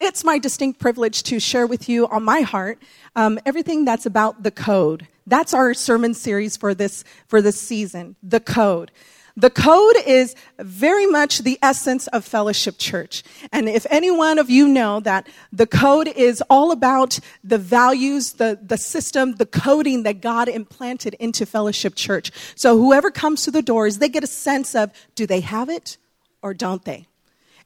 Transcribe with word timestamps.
it's 0.00 0.24
my 0.24 0.38
distinct 0.38 0.78
privilege 0.78 1.22
to 1.24 1.40
share 1.40 1.66
with 1.66 1.88
you 1.88 2.06
on 2.08 2.22
my 2.22 2.40
heart 2.42 2.82
um, 3.16 3.38
everything 3.44 3.84
that's 3.84 4.06
about 4.06 4.42
the 4.42 4.50
code. 4.50 5.06
That's 5.26 5.54
our 5.54 5.74
sermon 5.74 6.14
series 6.14 6.56
for 6.56 6.74
this 6.74 7.04
for 7.26 7.40
this 7.42 7.60
season. 7.60 8.16
The 8.22 8.40
code. 8.40 8.90
The 9.36 9.50
code 9.50 9.96
is 10.06 10.34
very 10.58 11.06
much 11.06 11.38
the 11.38 11.58
essence 11.62 12.06
of 12.08 12.24
Fellowship 12.24 12.76
Church. 12.76 13.22
And 13.50 13.66
if 13.66 13.86
any 13.88 14.10
one 14.10 14.38
of 14.38 14.50
you 14.50 14.68
know 14.68 15.00
that 15.00 15.26
the 15.50 15.66
code 15.66 16.08
is 16.08 16.42
all 16.50 16.70
about 16.70 17.18
the 17.42 17.56
values, 17.56 18.34
the, 18.34 18.58
the 18.62 18.76
system, 18.76 19.36
the 19.36 19.46
coding 19.46 20.02
that 20.02 20.20
God 20.20 20.48
implanted 20.48 21.14
into 21.14 21.46
Fellowship 21.46 21.94
Church. 21.94 22.30
So 22.56 22.76
whoever 22.76 23.10
comes 23.10 23.44
to 23.44 23.50
the 23.50 23.62
doors, 23.62 23.98
they 23.98 24.10
get 24.10 24.22
a 24.22 24.26
sense 24.26 24.74
of 24.74 24.92
do 25.14 25.26
they 25.26 25.40
have 25.40 25.70
it 25.70 25.96
or 26.42 26.52
don't 26.52 26.84
they? 26.84 27.06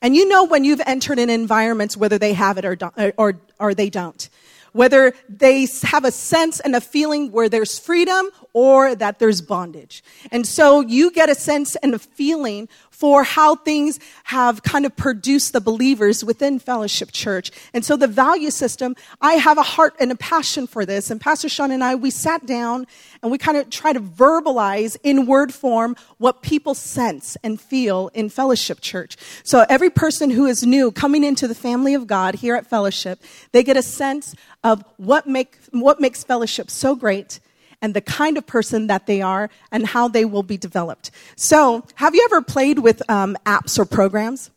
And 0.02 0.14
you 0.14 0.28
know 0.28 0.44
when 0.44 0.64
you've 0.64 0.82
entered 0.86 1.18
in 1.18 1.30
environments 1.30 1.96
whether 1.96 2.18
they 2.18 2.32
have 2.32 2.58
it 2.58 2.64
or, 2.64 2.76
uh, 2.96 3.10
or, 3.16 3.40
or 3.58 3.74
they 3.74 3.90
don't 3.90 4.28
whether 4.76 5.14
they 5.26 5.66
have 5.84 6.04
a 6.04 6.12
sense 6.12 6.60
and 6.60 6.76
a 6.76 6.80
feeling 6.82 7.32
where 7.32 7.48
there's 7.48 7.78
freedom 7.78 8.28
or 8.52 8.94
that 8.94 9.18
there's 9.18 9.40
bondage. 9.40 10.04
And 10.30 10.46
so 10.46 10.80
you 10.82 11.10
get 11.10 11.30
a 11.30 11.34
sense 11.34 11.76
and 11.76 11.94
a 11.94 11.98
feeling 11.98 12.68
for 12.96 13.24
how 13.24 13.54
things 13.54 14.00
have 14.24 14.62
kind 14.62 14.86
of 14.86 14.96
produced 14.96 15.52
the 15.52 15.60
believers 15.60 16.24
within 16.24 16.58
Fellowship 16.58 17.12
Church. 17.12 17.50
And 17.74 17.84
so 17.84 17.94
the 17.94 18.06
value 18.06 18.50
system, 18.50 18.96
I 19.20 19.34
have 19.34 19.58
a 19.58 19.62
heart 19.62 19.94
and 20.00 20.10
a 20.10 20.16
passion 20.16 20.66
for 20.66 20.86
this. 20.86 21.10
And 21.10 21.20
Pastor 21.20 21.50
Sean 21.50 21.70
and 21.70 21.84
I, 21.84 21.94
we 21.94 22.10
sat 22.10 22.46
down 22.46 22.86
and 23.22 23.30
we 23.30 23.36
kind 23.36 23.58
of 23.58 23.68
try 23.68 23.92
to 23.92 24.00
verbalize 24.00 24.96
in 25.02 25.26
word 25.26 25.52
form 25.52 25.94
what 26.16 26.40
people 26.40 26.74
sense 26.74 27.36
and 27.44 27.60
feel 27.60 28.08
in 28.14 28.30
Fellowship 28.30 28.80
Church. 28.80 29.18
So 29.44 29.66
every 29.68 29.90
person 29.90 30.30
who 30.30 30.46
is 30.46 30.64
new 30.64 30.90
coming 30.90 31.22
into 31.22 31.46
the 31.46 31.54
family 31.54 31.92
of 31.92 32.06
God 32.06 32.36
here 32.36 32.56
at 32.56 32.66
Fellowship, 32.66 33.22
they 33.52 33.62
get 33.62 33.76
a 33.76 33.82
sense 33.82 34.34
of 34.64 34.82
what, 34.96 35.26
make, 35.26 35.58
what 35.70 36.00
makes 36.00 36.24
Fellowship 36.24 36.70
so 36.70 36.94
great 36.94 37.40
and 37.82 37.94
the 37.94 38.00
kind 38.00 38.36
of 38.38 38.46
person 38.46 38.86
that 38.86 39.06
they 39.06 39.22
are 39.22 39.50
and 39.70 39.86
how 39.86 40.08
they 40.08 40.24
will 40.24 40.42
be 40.42 40.56
developed. 40.56 41.10
So, 41.36 41.84
have 41.96 42.14
you 42.14 42.26
ever 42.30 42.42
played 42.42 42.78
with 42.80 43.08
um, 43.10 43.36
apps 43.46 43.78
or 43.78 43.84
programs? 43.84 44.50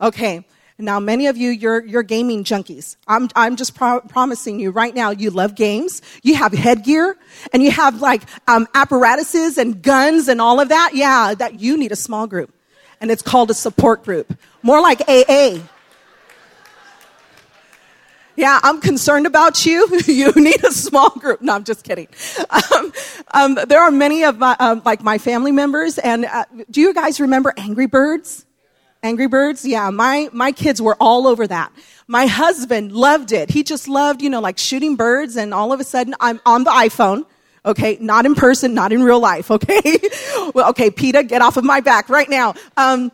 Okay. 0.00 0.44
Now, 0.78 0.98
many 0.98 1.26
of 1.28 1.36
you, 1.36 1.50
you're, 1.50 1.84
you're 1.84 2.02
gaming 2.02 2.42
junkies. 2.42 2.96
I'm, 3.06 3.28
I'm 3.36 3.54
just 3.56 3.74
pro- 3.74 4.00
promising 4.00 4.58
you 4.58 4.70
right 4.70 4.94
now, 4.94 5.10
you 5.10 5.30
love 5.30 5.54
games. 5.54 6.02
You 6.22 6.34
have 6.34 6.52
headgear 6.52 7.16
and 7.52 7.62
you 7.62 7.70
have 7.70 8.00
like 8.00 8.22
um, 8.48 8.66
apparatuses 8.74 9.58
and 9.58 9.80
guns 9.80 10.26
and 10.28 10.40
all 10.40 10.58
of 10.58 10.70
that. 10.70 10.90
Yeah, 10.94 11.34
that 11.34 11.60
you 11.60 11.76
need 11.76 11.92
a 11.92 11.96
small 11.96 12.26
group. 12.26 12.52
And 13.00 13.10
it's 13.10 13.22
called 13.22 13.50
a 13.50 13.54
support 13.54 14.04
group. 14.04 14.36
More 14.62 14.80
like 14.80 15.02
AA. 15.08 15.58
Yeah, 18.36 18.58
I'm 18.62 18.80
concerned 18.80 19.26
about 19.26 19.66
you. 19.66 20.00
you 20.06 20.32
need 20.32 20.64
a 20.64 20.72
small 20.72 21.10
group. 21.10 21.42
No, 21.42 21.54
I'm 21.54 21.64
just 21.64 21.84
kidding. 21.84 22.08
Um, 22.50 22.92
um, 23.34 23.58
there 23.68 23.82
are 23.82 23.90
many 23.90 24.24
of 24.24 24.38
my, 24.38 24.56
um, 24.58 24.82
like 24.84 25.02
my 25.02 25.18
family 25.18 25.52
members, 25.52 25.98
and 25.98 26.24
uh, 26.24 26.44
do 26.70 26.80
you 26.80 26.94
guys 26.94 27.20
remember 27.20 27.52
Angry 27.56 27.86
Birds? 27.86 28.46
Angry 29.02 29.26
Birds? 29.26 29.64
Yeah, 29.64 29.90
my, 29.90 30.28
my 30.32 30.52
kids 30.52 30.80
were 30.80 30.96
all 31.00 31.26
over 31.26 31.46
that. 31.46 31.72
My 32.06 32.26
husband 32.26 32.92
loved 32.92 33.32
it. 33.32 33.50
He 33.50 33.62
just 33.62 33.88
loved, 33.88 34.22
you 34.22 34.30
know, 34.30 34.40
like 34.40 34.58
shooting 34.58 34.96
birds, 34.96 35.36
and 35.36 35.52
all 35.52 35.72
of 35.72 35.80
a 35.80 35.84
sudden 35.84 36.14
I'm 36.20 36.40
on 36.46 36.64
the 36.64 36.70
iPhone. 36.70 37.26
Okay, 37.64 37.96
not 38.00 38.26
in 38.26 38.34
person, 38.34 38.74
not 38.74 38.92
in 38.92 39.02
real 39.02 39.20
life. 39.20 39.50
Okay, 39.62 39.98
well, 40.54 40.70
okay, 40.70 40.90
PETA, 40.90 41.24
get 41.24 41.42
off 41.42 41.56
of 41.56 41.64
my 41.64 41.80
back 41.80 42.08
right 42.08 42.28
now. 42.28 42.54
Um, 42.76 43.12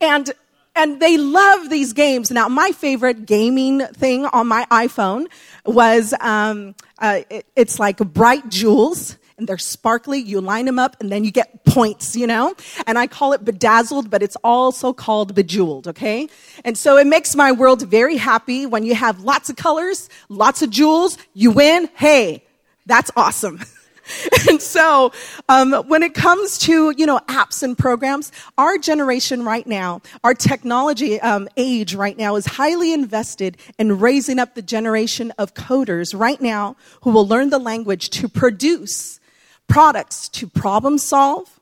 and 0.00 0.32
and 0.80 0.98
they 0.98 1.18
love 1.18 1.68
these 1.68 1.92
games. 1.92 2.30
Now, 2.30 2.48
my 2.48 2.72
favorite 2.72 3.26
gaming 3.26 3.80
thing 3.88 4.24
on 4.24 4.48
my 4.48 4.66
iPhone 4.70 5.26
was 5.66 6.14
um, 6.20 6.74
uh, 6.98 7.20
it, 7.28 7.46
it's 7.54 7.78
like 7.78 7.98
bright 7.98 8.48
jewels. 8.48 9.18
And 9.36 9.48
they're 9.48 9.56
sparkly. 9.56 10.18
You 10.18 10.42
line 10.42 10.66
them 10.66 10.78
up, 10.78 10.98
and 11.00 11.10
then 11.10 11.24
you 11.24 11.30
get 11.30 11.64
points, 11.64 12.14
you 12.14 12.26
know? 12.26 12.54
And 12.86 12.98
I 12.98 13.06
call 13.06 13.32
it 13.32 13.42
bedazzled, 13.42 14.10
but 14.10 14.22
it's 14.22 14.36
also 14.44 14.92
called 14.92 15.34
bejeweled, 15.34 15.88
okay? 15.88 16.28
And 16.62 16.76
so 16.76 16.98
it 16.98 17.06
makes 17.06 17.34
my 17.34 17.50
world 17.50 17.80
very 17.88 18.18
happy 18.18 18.66
when 18.66 18.84
you 18.84 18.94
have 18.94 19.24
lots 19.24 19.48
of 19.48 19.56
colors, 19.56 20.10
lots 20.28 20.60
of 20.60 20.68
jewels, 20.68 21.16
you 21.32 21.52
win. 21.52 21.88
Hey, 21.94 22.44
that's 22.84 23.10
awesome. 23.16 23.60
and 24.48 24.60
so, 24.60 25.12
um, 25.48 25.72
when 25.88 26.02
it 26.02 26.14
comes 26.14 26.58
to 26.58 26.92
you 26.96 27.06
know 27.06 27.18
apps 27.28 27.62
and 27.62 27.76
programs, 27.76 28.32
our 28.58 28.78
generation 28.78 29.44
right 29.44 29.66
now, 29.66 30.00
our 30.24 30.34
technology 30.34 31.20
um, 31.20 31.48
age 31.56 31.94
right 31.94 32.16
now, 32.16 32.36
is 32.36 32.46
highly 32.46 32.92
invested 32.92 33.56
in 33.78 33.98
raising 33.98 34.38
up 34.38 34.54
the 34.54 34.62
generation 34.62 35.32
of 35.38 35.54
coders 35.54 36.18
right 36.18 36.40
now 36.40 36.76
who 37.02 37.10
will 37.10 37.26
learn 37.26 37.50
the 37.50 37.58
language 37.58 38.10
to 38.10 38.28
produce 38.28 39.20
products 39.68 40.28
to 40.28 40.46
problem 40.46 40.98
solve. 40.98 41.56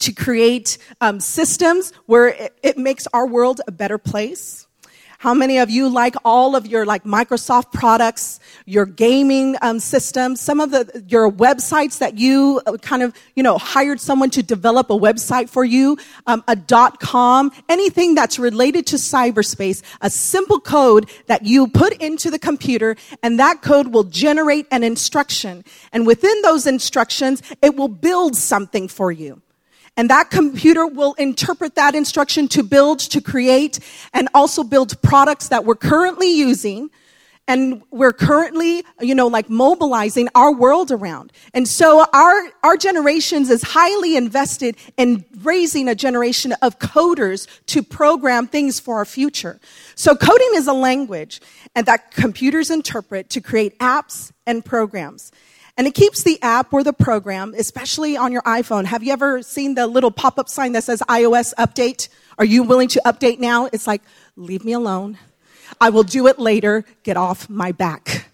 To 0.00 0.12
create 0.12 0.76
um, 1.00 1.20
systems 1.20 1.92
where 2.06 2.28
it, 2.28 2.58
it 2.64 2.78
makes 2.78 3.06
our 3.12 3.24
world 3.24 3.60
a 3.68 3.70
better 3.70 3.96
place 3.96 4.66
how 5.18 5.34
many 5.34 5.58
of 5.58 5.68
you 5.68 5.88
like 5.88 6.14
all 6.24 6.54
of 6.54 6.64
your 6.66 6.86
like 6.86 7.02
Microsoft 7.02 7.72
products, 7.72 8.38
your 8.66 8.86
gaming 8.86 9.56
um, 9.62 9.80
systems, 9.80 10.40
some 10.40 10.60
of 10.60 10.70
the 10.70 11.04
your 11.08 11.30
websites 11.30 11.98
that 11.98 12.16
you 12.16 12.62
uh, 12.66 12.76
kind 12.76 13.02
of 13.02 13.12
you 13.34 13.42
know 13.42 13.58
hired 13.58 14.00
someone 14.00 14.30
to 14.30 14.44
develop 14.44 14.90
a 14.90 14.96
website 14.96 15.48
for 15.48 15.64
you, 15.64 15.98
um, 16.28 16.44
a 16.46 16.54
dot 16.54 17.00
com, 17.00 17.50
anything 17.68 18.14
that's 18.14 18.38
related 18.38 18.86
to 18.86 18.96
cyberspace, 18.96 19.82
a 20.00 20.08
simple 20.08 20.60
code 20.60 21.10
that 21.26 21.44
you 21.44 21.66
put 21.66 21.94
into 21.94 22.30
the 22.30 22.38
computer, 22.38 22.96
and 23.20 23.40
that 23.40 23.60
code 23.60 23.88
will 23.88 24.04
generate 24.04 24.68
an 24.70 24.84
instruction, 24.84 25.64
and 25.92 26.06
within 26.06 26.40
those 26.42 26.64
instructions, 26.64 27.42
it 27.60 27.74
will 27.74 27.88
build 27.88 28.36
something 28.36 28.86
for 28.86 29.10
you. 29.10 29.42
And 29.98 30.08
that 30.10 30.30
computer 30.30 30.86
will 30.86 31.14
interpret 31.14 31.74
that 31.74 31.96
instruction 31.96 32.46
to 32.48 32.62
build, 32.62 33.00
to 33.00 33.20
create, 33.20 33.80
and 34.14 34.28
also 34.32 34.62
build 34.62 35.02
products 35.02 35.48
that 35.48 35.64
we're 35.64 35.74
currently 35.74 36.32
using 36.32 36.90
and 37.48 37.82
we're 37.90 38.12
currently, 38.12 38.84
you 39.00 39.14
know, 39.14 39.26
like 39.26 39.48
mobilizing 39.48 40.28
our 40.34 40.52
world 40.54 40.92
around. 40.92 41.32
And 41.54 41.66
so 41.66 42.04
our, 42.12 42.42
our 42.62 42.76
generations 42.76 43.48
is 43.48 43.62
highly 43.62 44.16
invested 44.16 44.76
in 44.98 45.24
raising 45.42 45.88
a 45.88 45.94
generation 45.94 46.52
of 46.60 46.78
coders 46.78 47.48
to 47.66 47.82
program 47.82 48.46
things 48.46 48.78
for 48.78 48.96
our 48.98 49.06
future. 49.06 49.58
So 49.94 50.14
coding 50.14 50.50
is 50.54 50.66
a 50.68 50.74
language 50.74 51.40
and 51.74 51.86
that 51.86 52.10
computers 52.12 52.70
interpret 52.70 53.30
to 53.30 53.40
create 53.40 53.76
apps 53.78 54.30
and 54.46 54.64
programs. 54.64 55.32
And 55.78 55.86
it 55.86 55.94
keeps 55.94 56.24
the 56.24 56.42
app 56.42 56.72
or 56.72 56.82
the 56.82 56.92
program, 56.92 57.54
especially 57.56 58.16
on 58.16 58.32
your 58.32 58.42
iPhone. 58.42 58.84
Have 58.84 59.04
you 59.04 59.12
ever 59.12 59.42
seen 59.42 59.76
the 59.76 59.86
little 59.86 60.10
pop 60.10 60.36
up 60.36 60.48
sign 60.48 60.72
that 60.72 60.82
says 60.82 61.00
iOS 61.08 61.54
update? 61.54 62.08
Are 62.36 62.44
you 62.44 62.64
willing 62.64 62.88
to 62.88 63.02
update 63.06 63.38
now? 63.38 63.66
It's 63.72 63.86
like, 63.86 64.02
leave 64.36 64.64
me 64.64 64.72
alone. 64.72 65.18
I 65.80 65.90
will 65.90 66.02
do 66.02 66.26
it 66.26 66.40
later. 66.40 66.84
Get 67.04 67.16
off 67.16 67.48
my 67.48 67.70
back. 67.70 68.28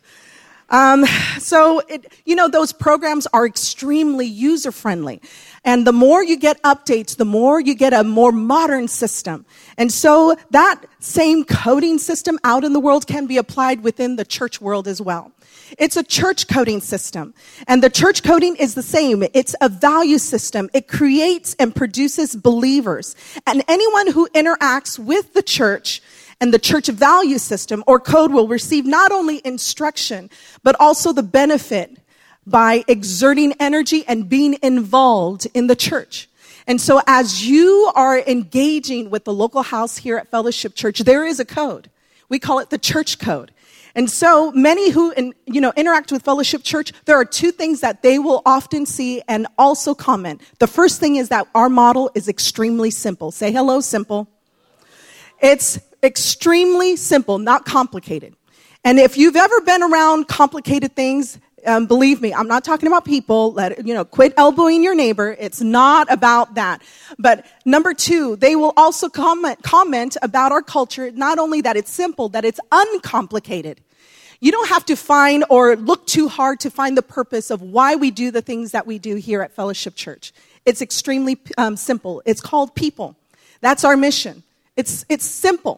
Um, 0.71 1.05
so, 1.39 1.81
it, 1.81 2.13
you 2.25 2.35
know, 2.35 2.49
those 2.49 2.73
programs 2.73 3.27
are 3.33 3.47
extremely 3.47 4.27
user 4.27 4.73
friendly. 4.73 5.21
And 5.65 5.87
the 5.87 5.93
more 5.93 6.23
you 6.23 6.37
get 6.37 6.63
updates, 6.63 7.17
the 7.17 7.25
more 7.25 7.61
you 7.61 7.75
get 7.75 7.93
a 7.93 8.05
more 8.05 8.33
modern 8.33 8.89
system. 8.89 9.47
And 9.79 9.91
so 9.91 10.37
that 10.51 10.83
same 11.01 11.45
coding 11.45 11.99
system 11.99 12.39
out 12.45 12.65
in 12.65 12.73
the 12.73 12.81
world 12.81 13.07
can 13.07 13.27
be 13.27 13.39
applied 13.39 13.83
within 13.83 14.17
the 14.17 14.25
church 14.25 14.61
world 14.61 14.87
as 14.87 15.01
well. 15.01 15.33
It's 15.79 15.97
a 15.97 16.03
church 16.03 16.49
coding 16.49 16.81
system. 16.81 17.35
And 17.67 17.83
the 17.83 17.91
church 17.91 18.23
coding 18.23 18.57
is 18.57 18.75
the 18.75 18.83
same. 18.83 19.25
It's 19.33 19.57
a 19.61 19.69
value 19.69 20.19
system. 20.19 20.69
It 20.75 20.89
creates 20.89 21.57
and 21.59 21.75
produces 21.75 22.37
believers. 22.37 23.17
And 23.47 23.65
anyone 23.69 24.09
who 24.09 24.29
interacts 24.35 24.99
with 24.99 25.33
the 25.35 25.43
church 25.43 26.03
and 26.41 26.53
the 26.53 26.59
church 26.59 26.89
value 26.89 27.39
system 27.39 27.85
or 27.87 28.01
code 28.01 28.33
will 28.33 28.49
receive 28.49 28.85
not 28.85 29.13
only 29.13 29.41
instruction, 29.45 30.31
but 30.63 30.77
also 30.79 31.13
the 31.13 31.23
benefit 31.23 31.99
by 32.47 32.85
exerting 32.89 33.55
energy 33.59 34.05
and 34.07 34.29
being 34.29 34.57
involved 34.63 35.47
in 35.55 35.67
the 35.67 35.77
church. 35.77 36.29
And 36.67 36.81
so 36.81 37.01
as 37.07 37.47
you 37.47 37.91
are 37.95 38.19
engaging 38.19 39.11
with 39.11 39.25
the 39.25 39.33
local 39.33 39.63
house 39.63 39.99
here 39.99 40.17
at 40.17 40.31
Fellowship 40.31 40.75
Church, 40.75 41.01
there 41.01 41.27
is 41.27 41.41
a 41.41 41.45
code. 41.45 41.91
We 42.29 42.39
call 42.39 42.59
it 42.59 42.71
the 42.71 42.79
church 42.79 43.19
code. 43.19 43.51
And 43.95 44.11
so 44.11 44.51
many 44.51 44.91
who, 44.91 45.13
in, 45.13 45.35
you 45.47 45.61
know, 45.61 45.73
interact 45.77 46.11
with 46.11 46.23
Fellowship 46.23 46.65
Church, 46.65 46.93
there 47.05 47.17
are 47.17 47.25
two 47.25 47.53
things 47.53 47.81
that 47.81 48.03
they 48.03 48.19
will 48.19 48.43
often 48.45 48.87
see 48.87 49.23
and 49.29 49.47
also 49.57 49.95
comment. 49.95 50.41
The 50.59 50.67
first 50.67 50.99
thing 50.99 51.17
is 51.17 51.29
that 51.29 51.47
our 51.55 51.69
model 51.69 52.11
is 52.15 52.29
extremely 52.29 52.91
simple. 52.91 53.31
Say 53.31 53.53
hello, 53.53 53.81
simple. 53.81 54.27
It's 55.41 55.79
extremely 56.05 56.97
simple, 56.97 57.39
not 57.39 57.65
complicated. 57.65 58.35
And 58.85 58.99
if 58.99 59.17
you've 59.17 59.37
ever 59.37 59.61
been 59.63 59.83
around 59.83 60.29
complicated 60.29 60.95
things, 60.95 61.39
Um, 61.67 61.87
believe 61.87 62.21
me, 62.21 62.31
I'm 62.39 62.47
not 62.47 62.63
talking 62.63 62.89
about 62.93 63.05
people. 63.07 63.55
Let 63.55 63.71
you 63.87 63.95
know, 63.97 64.05
quit 64.05 64.35
elbowing 64.37 64.85
your 64.85 64.95
neighbor. 64.95 65.35
It's 65.41 65.63
not 65.63 66.05
about 66.13 66.57
that. 66.57 66.83
But 67.19 67.37
number 67.65 67.95
two, 67.95 68.37
they 68.37 68.55
will 68.55 68.75
also 68.77 69.09
comment 69.09 69.63
comment 69.63 70.13
about 70.21 70.53
our 70.53 70.61
culture. 70.63 71.11
Not 71.11 71.39
only 71.39 71.63
that 71.63 71.75
it's 71.77 71.91
simple, 71.91 72.29
that 72.35 72.45
it's 72.45 72.61
uncomplicated. 72.71 73.77
You 74.41 74.53
don't 74.53 74.69
have 74.69 74.85
to 74.93 74.97
find 74.97 75.43
or 75.49 75.75
look 75.77 76.07
too 76.07 76.29
hard 76.29 76.61
to 76.61 76.71
find 76.71 76.99
the 76.99 77.07
purpose 77.19 77.55
of 77.55 77.63
why 77.63 77.97
we 77.97 78.11
do 78.11 78.31
the 78.31 78.43
things 78.43 78.71
that 78.73 78.87
we 78.87 78.99
do 78.99 79.17
here 79.17 79.41
at 79.41 79.51
Fellowship 79.57 79.95
Church. 79.97 80.35
It's 80.67 80.83
extremely 80.83 81.39
um, 81.57 81.77
simple. 81.77 82.21
It's 82.27 82.43
called 82.43 82.75
people. 82.75 83.17
That's 83.63 83.85
our 83.89 83.97
mission. 83.97 84.43
It's 84.77 85.07
it's 85.09 85.25
simple, 85.25 85.77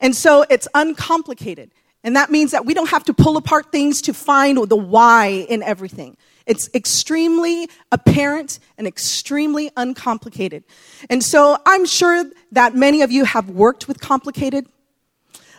and 0.00 0.14
so 0.14 0.44
it's 0.48 0.68
uncomplicated. 0.74 1.70
And 2.04 2.14
that 2.14 2.30
means 2.30 2.52
that 2.52 2.64
we 2.64 2.72
don't 2.72 2.90
have 2.90 3.04
to 3.04 3.14
pull 3.14 3.36
apart 3.36 3.72
things 3.72 4.00
to 4.02 4.14
find 4.14 4.56
the 4.68 4.76
why 4.76 5.46
in 5.48 5.62
everything. 5.62 6.16
It's 6.46 6.70
extremely 6.72 7.68
apparent 7.90 8.60
and 8.78 8.86
extremely 8.86 9.72
uncomplicated. 9.76 10.62
And 11.10 11.24
so 11.24 11.58
I'm 11.66 11.84
sure 11.84 12.24
that 12.52 12.76
many 12.76 13.02
of 13.02 13.10
you 13.10 13.24
have 13.24 13.50
worked 13.50 13.88
with 13.88 14.00
complicated, 14.00 14.68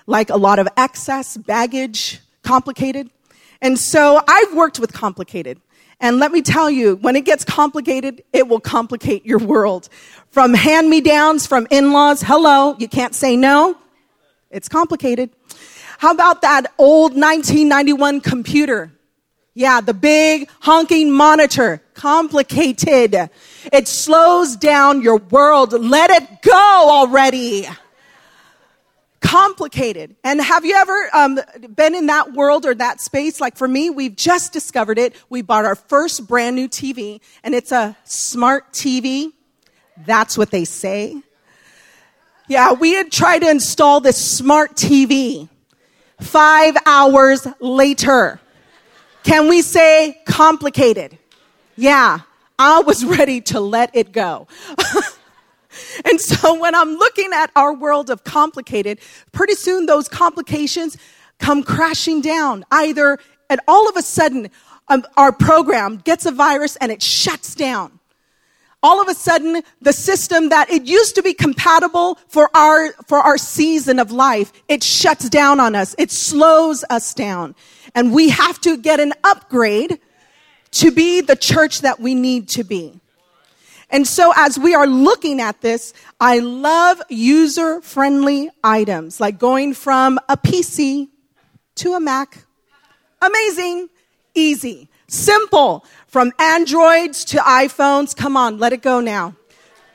like 0.05 0.29
a 0.29 0.37
lot 0.37 0.59
of 0.59 0.69
excess, 0.77 1.35
baggage, 1.35 2.21
complicated. 2.43 3.09
And 3.61 3.77
so 3.77 4.21
I've 4.25 4.55
worked 4.55 4.79
with 4.79 4.93
complicated. 4.93 5.59
And 5.99 6.19
let 6.19 6.31
me 6.31 6.41
tell 6.41 6.69
you, 6.69 6.95
when 6.97 7.17
it 7.17 7.25
gets 7.25 7.43
complicated, 7.43 8.23
it 8.31 8.47
will 8.47 8.61
complicate 8.61 9.25
your 9.25 9.39
world. 9.39 9.89
From 10.29 10.53
hand 10.53 10.89
me 10.89 11.01
downs, 11.01 11.45
from 11.45 11.67
in 11.71 11.91
laws, 11.91 12.21
hello, 12.21 12.77
you 12.79 12.87
can't 12.87 13.15
say 13.15 13.35
no. 13.35 13.75
It's 14.49 14.69
complicated. 14.69 15.31
How 15.97 16.11
about 16.11 16.41
that 16.41 16.73
old 16.77 17.13
1991 17.13 18.21
computer? 18.21 18.91
Yeah, 19.53 19.81
the 19.81 19.93
big 19.93 20.49
honking 20.59 21.11
monitor. 21.11 21.81
Complicated. 21.95 23.31
It 23.73 23.87
slows 23.87 24.55
down 24.55 25.01
your 25.01 25.17
world. 25.17 25.73
Let 25.73 26.11
it 26.11 26.43
go 26.43 26.87
already. 26.91 27.67
Complicated. 29.19 30.15
And 30.23 30.39
have 30.39 30.63
you 30.63 30.75
ever 30.75 31.09
um, 31.11 31.39
been 31.73 31.95
in 31.95 32.05
that 32.05 32.33
world 32.33 32.67
or 32.67 32.75
that 32.75 33.01
space? 33.01 33.41
Like 33.41 33.57
for 33.57 33.67
me, 33.67 33.89
we've 33.89 34.15
just 34.15 34.53
discovered 34.53 34.99
it. 34.99 35.15
We 35.27 35.41
bought 35.41 35.65
our 35.65 35.75
first 35.75 36.27
brand 36.27 36.55
new 36.55 36.69
TV, 36.69 37.19
and 37.43 37.55
it's 37.55 37.71
a 37.71 37.97
smart 38.03 38.71
TV. 38.73 39.31
That's 40.05 40.37
what 40.37 40.51
they 40.51 40.65
say. 40.65 41.23
Yeah, 42.47 42.73
we 42.73 42.93
had 42.93 43.11
tried 43.11 43.39
to 43.39 43.49
install 43.49 43.99
this 43.99 44.17
smart 44.17 44.75
TV 44.75 45.49
five 46.21 46.77
hours 46.85 47.45
later. 47.59 48.39
Can 49.23 49.49
we 49.49 49.61
say 49.61 50.17
complicated? 50.25 51.17
Yeah, 51.75 52.19
I 52.57 52.79
was 52.79 53.03
ready 53.03 53.41
to 53.41 53.59
let 53.59 53.93
it 53.93 54.13
go. 54.13 54.47
and 56.05 56.21
so 56.21 56.57
when 56.57 56.73
I'm 56.73 56.93
looking 56.93 57.31
at 57.33 57.51
our 57.53 57.73
world 57.73 58.09
of 58.09 58.23
complicated, 58.23 58.99
pretty 59.33 59.55
soon 59.55 59.85
those 59.85 60.07
complications 60.07 60.95
come 61.39 61.63
crashing 61.63 62.21
down. 62.21 62.63
Either, 62.71 63.19
and 63.49 63.59
all 63.67 63.89
of 63.89 63.97
a 63.97 64.01
sudden, 64.01 64.49
um, 64.87 65.03
our 65.17 65.33
program 65.33 65.97
gets 65.97 66.25
a 66.25 66.31
virus 66.31 66.77
and 66.77 66.93
it 66.93 67.03
shuts 67.03 67.55
down 67.55 67.96
all 68.87 69.01
of 69.01 69.09
a 69.09 69.13
sudden 69.13 69.61
the 69.81 69.91
system 69.91 70.47
that 70.47 70.69
it 70.69 70.83
used 70.83 71.15
to 71.15 71.21
be 71.21 71.33
compatible 71.33 72.17
for 72.29 72.49
our 72.55 72.93
for 73.05 73.17
our 73.17 73.37
season 73.37 73.99
of 73.99 74.13
life 74.13 74.53
it 74.69 74.81
shuts 74.81 75.27
down 75.27 75.59
on 75.59 75.75
us. 75.75 75.93
It 75.97 76.09
slows 76.09 76.85
us 76.89 77.13
down. 77.13 77.53
And 77.93 78.13
we 78.13 78.29
have 78.29 78.61
to 78.61 78.77
get 78.77 79.01
an 79.01 79.11
upgrade 79.25 79.99
to 80.71 80.91
be 80.91 81.19
the 81.19 81.35
church 81.35 81.81
that 81.81 81.99
we 81.99 82.15
need 82.15 82.47
to 82.49 82.63
be. 82.63 83.01
And 83.89 84.07
so 84.07 84.31
as 84.37 84.57
we 84.57 84.73
are 84.73 84.87
looking 84.87 85.41
at 85.41 85.59
this 85.59 85.93
i 86.21 86.39
love 86.39 87.01
user 87.09 87.81
friendly 87.81 88.49
items 88.63 89.19
like 89.19 89.37
going 89.37 89.73
from 89.73 90.17
a 90.29 90.37
pc 90.37 91.09
to 91.75 91.93
a 91.93 91.99
mac. 91.99 92.45
Amazing. 93.21 93.89
Easy 94.33 94.87
simple 95.07 95.85
from 96.07 96.31
Androids 96.39 97.25
to 97.25 97.37
iPhones. 97.37 98.15
Come 98.15 98.37
on, 98.37 98.57
let 98.59 98.73
it 98.73 98.81
go 98.81 98.99
now. 98.99 99.35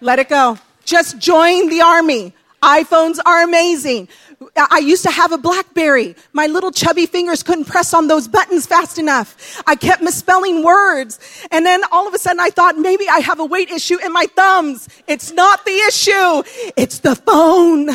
Let 0.00 0.18
it 0.18 0.28
go. 0.28 0.58
Just 0.84 1.18
join 1.18 1.68
the 1.68 1.80
army. 1.80 2.34
iPhones 2.62 3.18
are 3.24 3.42
amazing. 3.42 4.08
I 4.56 4.78
used 4.78 5.04
to 5.04 5.10
have 5.10 5.32
a 5.32 5.38
Blackberry. 5.38 6.16
My 6.32 6.46
little 6.46 6.72
chubby 6.72 7.06
fingers 7.06 7.42
couldn't 7.42 7.66
press 7.66 7.94
on 7.94 8.08
those 8.08 8.26
buttons 8.28 8.66
fast 8.66 8.98
enough. 8.98 9.62
I 9.66 9.76
kept 9.76 10.02
misspelling 10.02 10.64
words. 10.64 11.20
And 11.50 11.64
then 11.64 11.82
all 11.92 12.08
of 12.08 12.14
a 12.14 12.18
sudden 12.18 12.40
I 12.40 12.50
thought 12.50 12.76
maybe 12.76 13.08
I 13.08 13.20
have 13.20 13.38
a 13.40 13.44
weight 13.44 13.70
issue 13.70 13.98
in 14.04 14.12
my 14.12 14.26
thumbs. 14.26 14.88
It's 15.06 15.32
not 15.32 15.64
the 15.64 15.76
issue. 15.88 16.42
It's 16.76 16.98
the 16.98 17.14
phone. 17.14 17.88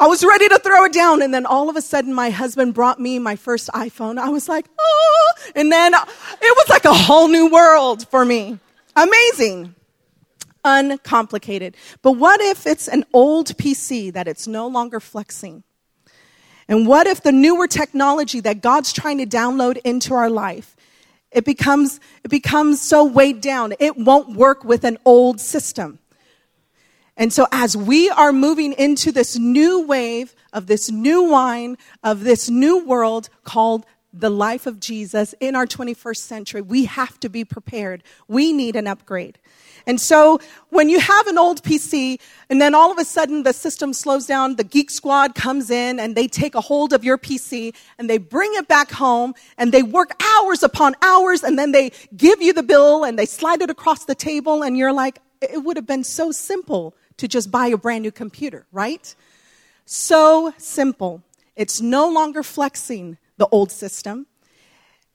I 0.00 0.06
was 0.06 0.24
ready 0.24 0.48
to 0.48 0.58
throw 0.58 0.84
it 0.84 0.92
down. 0.92 1.22
And 1.22 1.34
then 1.34 1.44
all 1.44 1.68
of 1.68 1.76
a 1.76 1.82
sudden, 1.82 2.14
my 2.14 2.30
husband 2.30 2.74
brought 2.74 3.00
me 3.00 3.18
my 3.18 3.36
first 3.36 3.68
iPhone. 3.74 4.18
I 4.18 4.28
was 4.28 4.48
like, 4.48 4.66
oh. 4.78 5.32
And 5.56 5.72
then 5.72 5.92
it 5.94 6.56
was 6.56 6.68
like 6.68 6.84
a 6.84 6.94
whole 6.94 7.28
new 7.28 7.50
world 7.50 8.06
for 8.08 8.24
me. 8.24 8.58
Amazing. 8.94 9.74
Uncomplicated. 10.64 11.76
But 12.02 12.12
what 12.12 12.40
if 12.40 12.66
it's 12.66 12.88
an 12.88 13.04
old 13.12 13.48
PC 13.56 14.12
that 14.12 14.28
it's 14.28 14.46
no 14.46 14.68
longer 14.68 15.00
flexing? 15.00 15.64
And 16.68 16.86
what 16.86 17.06
if 17.06 17.22
the 17.22 17.32
newer 17.32 17.66
technology 17.66 18.40
that 18.40 18.60
God's 18.60 18.92
trying 18.92 19.18
to 19.18 19.26
download 19.26 19.78
into 19.84 20.14
our 20.14 20.28
life, 20.28 20.76
it 21.32 21.44
becomes, 21.44 21.98
it 22.24 22.28
becomes 22.28 22.80
so 22.80 23.04
weighed 23.04 23.40
down, 23.40 23.74
it 23.80 23.96
won't 23.96 24.36
work 24.36 24.64
with 24.64 24.84
an 24.84 24.98
old 25.04 25.40
system. 25.40 25.98
And 27.18 27.32
so 27.32 27.48
as 27.50 27.76
we 27.76 28.08
are 28.10 28.32
moving 28.32 28.72
into 28.74 29.10
this 29.10 29.36
new 29.36 29.82
wave 29.82 30.36
of 30.52 30.68
this 30.68 30.88
new 30.88 31.24
wine, 31.24 31.76
of 32.04 32.22
this 32.22 32.48
new 32.48 32.84
world 32.84 33.28
called 33.42 33.84
the 34.12 34.30
life 34.30 34.66
of 34.66 34.78
Jesus 34.78 35.34
in 35.40 35.56
our 35.56 35.66
21st 35.66 36.16
century, 36.16 36.62
we 36.62 36.84
have 36.84 37.18
to 37.20 37.28
be 37.28 37.44
prepared. 37.44 38.04
We 38.28 38.52
need 38.52 38.76
an 38.76 38.86
upgrade. 38.86 39.38
And 39.84 40.00
so 40.00 40.38
when 40.68 40.88
you 40.88 41.00
have 41.00 41.26
an 41.26 41.38
old 41.38 41.62
PC 41.62 42.20
and 42.50 42.60
then 42.60 42.74
all 42.74 42.92
of 42.92 42.98
a 42.98 43.04
sudden 43.04 43.42
the 43.42 43.52
system 43.52 43.92
slows 43.92 44.26
down, 44.26 44.54
the 44.54 44.64
geek 44.64 44.90
squad 44.90 45.34
comes 45.34 45.70
in 45.70 45.98
and 45.98 46.14
they 46.14 46.28
take 46.28 46.54
a 46.54 46.60
hold 46.60 46.92
of 46.92 47.04
your 47.04 47.18
PC 47.18 47.74
and 47.98 48.08
they 48.08 48.18
bring 48.18 48.52
it 48.54 48.68
back 48.68 48.92
home 48.92 49.34
and 49.56 49.72
they 49.72 49.82
work 49.82 50.12
hours 50.22 50.62
upon 50.62 50.94
hours 51.02 51.42
and 51.42 51.58
then 51.58 51.72
they 51.72 51.90
give 52.16 52.40
you 52.40 52.52
the 52.52 52.62
bill 52.62 53.02
and 53.02 53.18
they 53.18 53.26
slide 53.26 53.60
it 53.60 53.70
across 53.70 54.04
the 54.04 54.14
table 54.14 54.62
and 54.62 54.76
you're 54.76 54.92
like, 54.92 55.18
it 55.40 55.64
would 55.64 55.76
have 55.76 55.86
been 55.86 56.04
so 56.04 56.30
simple 56.32 56.94
to 57.18 57.28
just 57.28 57.50
buy 57.50 57.68
a 57.68 57.76
brand 57.76 58.02
new 58.02 58.10
computer, 58.10 58.66
right? 58.72 59.14
So 59.84 60.52
simple. 60.58 61.22
It's 61.54 61.80
no 61.80 62.08
longer 62.08 62.42
flexing 62.42 63.18
the 63.36 63.46
old 63.48 63.70
system. 63.70 64.26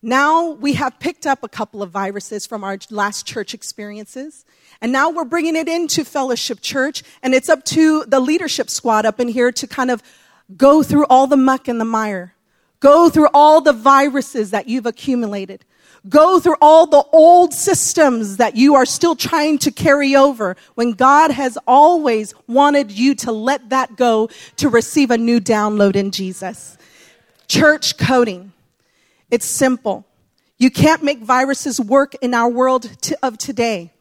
Now 0.01 0.50
we 0.50 0.74
have 0.74 1.00
picked 1.00 1.25
up 1.25 1.43
a 1.43 1.48
couple 1.48 1.81
of 1.81 1.89
viruses 1.89 2.45
from 2.45 2.63
our 2.63 2.77
last 2.89 3.25
church 3.25 3.53
experiences. 3.53 4.45
And 4.81 4.91
now 4.91 5.10
we're 5.10 5.24
bringing 5.24 5.55
it 5.55 5.69
into 5.69 6.03
Fellowship 6.03 6.60
Church. 6.60 7.03
And 7.24 7.33
it's 7.33 7.48
up 7.48 7.63
to 7.65 8.03
the 8.05 8.19
leadership 8.19 8.69
squad 8.69 9.05
up 9.05 9.22
in 9.22 9.29
here 9.29 9.51
to 9.53 9.65
kind 9.65 9.89
of 9.89 10.03
go 10.57 10.83
through 10.83 11.05
all 11.05 11.27
the 11.27 11.38
muck 11.38 11.69
and 11.69 11.79
the 11.79 11.86
mire, 11.86 12.36
go 12.81 13.10
through 13.10 13.29
all 13.33 13.62
the 13.62 13.72
viruses 13.72 14.51
that 14.51 14.67
you've 14.67 14.86
accumulated, 14.86 15.63
go 16.10 16.39
through 16.39 16.57
all 16.62 16.86
the 16.86 17.03
old 17.12 17.53
systems 17.53 18.38
that 18.38 18.55
you 18.55 18.75
are 18.75 18.86
still 18.86 19.15
trying 19.15 19.57
to 19.60 19.72
carry 19.72 20.15
over 20.15 20.55
when 20.75 20.91
God 20.91 21.31
has 21.31 21.57
always 21.65 22.33
wanted 22.48 22.91
you 22.91 23.15
to 23.15 23.31
let 23.31 23.69
that 23.69 23.95
go 23.95 24.29
to 24.57 24.69
receive 24.69 25.12
a 25.12 25.17
new 25.17 25.39
download 25.39 25.95
in 25.95 26.12
Jesus. 26.12 26.77
Church 27.48 27.98
coding. 27.98 28.51
It's 29.31 29.45
simple. 29.45 30.05
You 30.57 30.69
can't 30.69 31.03
make 31.03 31.19
viruses 31.19 31.79
work 31.79 32.15
in 32.22 32.33
our 32.33 32.50
world 32.50 32.83
to, 33.01 33.17
of 33.24 33.38
today. 33.38 33.91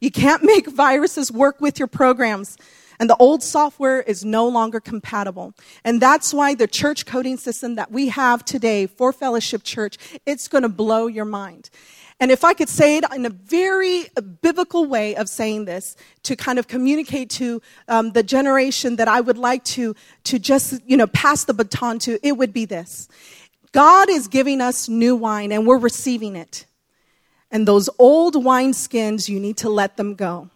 You 0.00 0.10
can't 0.10 0.42
make 0.44 0.68
viruses 0.68 1.30
work 1.32 1.60
with 1.60 1.78
your 1.78 1.88
programs. 1.88 2.56
And 3.00 3.08
the 3.08 3.16
old 3.18 3.42
software 3.42 4.00
is 4.00 4.24
no 4.24 4.48
longer 4.48 4.80
compatible. 4.80 5.54
And 5.84 6.00
that's 6.00 6.34
why 6.34 6.54
the 6.54 6.66
church 6.66 7.06
coding 7.06 7.36
system 7.36 7.76
that 7.76 7.92
we 7.92 8.08
have 8.08 8.44
today 8.44 8.86
for 8.86 9.12
Fellowship 9.12 9.62
Church, 9.62 9.98
it's 10.26 10.48
going 10.48 10.62
to 10.62 10.68
blow 10.68 11.06
your 11.06 11.24
mind. 11.24 11.70
And 12.20 12.32
if 12.32 12.42
I 12.42 12.52
could 12.52 12.68
say 12.68 12.96
it 12.96 13.04
in 13.14 13.24
a 13.24 13.30
very 13.30 14.06
biblical 14.42 14.86
way 14.86 15.14
of 15.14 15.28
saying 15.28 15.66
this, 15.66 15.96
to 16.24 16.34
kind 16.34 16.58
of 16.58 16.66
communicate 16.66 17.30
to 17.30 17.62
um, 17.86 18.10
the 18.10 18.24
generation 18.24 18.96
that 18.96 19.06
I 19.06 19.20
would 19.20 19.38
like 19.38 19.62
to, 19.64 19.94
to 20.24 20.38
just, 20.40 20.82
you 20.84 20.96
know, 20.96 21.06
pass 21.06 21.44
the 21.44 21.54
baton 21.54 22.00
to, 22.00 22.18
it 22.26 22.36
would 22.36 22.52
be 22.52 22.64
this. 22.64 23.08
God 23.70 24.10
is 24.10 24.26
giving 24.26 24.60
us 24.60 24.88
new 24.88 25.14
wine 25.14 25.52
and 25.52 25.64
we're 25.64 25.78
receiving 25.78 26.34
it. 26.34 26.66
And 27.52 27.68
those 27.68 27.88
old 27.98 28.42
wine 28.42 28.74
skins, 28.74 29.28
you 29.28 29.38
need 29.38 29.56
to 29.58 29.70
let 29.70 29.96
them 29.96 30.14
go. 30.14 30.50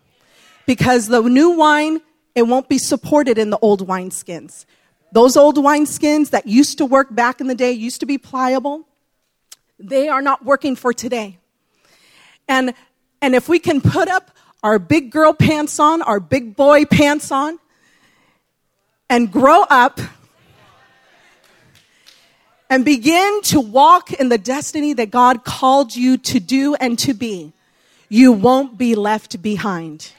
Because 0.66 1.06
the 1.06 1.22
new 1.22 1.50
wine 1.50 2.00
it 2.34 2.42
won't 2.42 2.68
be 2.68 2.78
supported 2.78 3.38
in 3.38 3.50
the 3.50 3.58
old 3.58 3.86
wineskins. 3.86 4.64
Those 5.12 5.36
old 5.36 5.56
wineskins 5.56 6.30
that 6.30 6.46
used 6.46 6.78
to 6.78 6.86
work 6.86 7.14
back 7.14 7.40
in 7.40 7.46
the 7.46 7.54
day, 7.54 7.72
used 7.72 8.00
to 8.00 8.06
be 8.06 8.18
pliable, 8.18 8.86
They 9.78 10.08
are 10.08 10.22
not 10.22 10.44
working 10.44 10.76
for 10.76 10.92
today. 10.92 11.38
And, 12.48 12.74
and 13.20 13.34
if 13.34 13.48
we 13.48 13.58
can 13.58 13.80
put 13.80 14.08
up 14.08 14.30
our 14.62 14.78
big 14.78 15.10
girl 15.10 15.32
pants 15.32 15.78
on, 15.78 16.02
our 16.02 16.20
big 16.20 16.56
boy 16.56 16.84
pants 16.84 17.30
on, 17.32 17.58
and 19.10 19.30
grow 19.30 19.62
up 19.68 20.00
and 22.70 22.84
begin 22.86 23.42
to 23.42 23.60
walk 23.60 24.12
in 24.12 24.30
the 24.30 24.38
destiny 24.38 24.94
that 24.94 25.10
God 25.10 25.44
called 25.44 25.94
you 25.94 26.16
to 26.16 26.40
do 26.40 26.74
and 26.76 26.98
to 27.00 27.12
be, 27.12 27.52
you 28.08 28.32
won't 28.32 28.78
be 28.78 28.94
left 28.94 29.42
behind. 29.42 30.12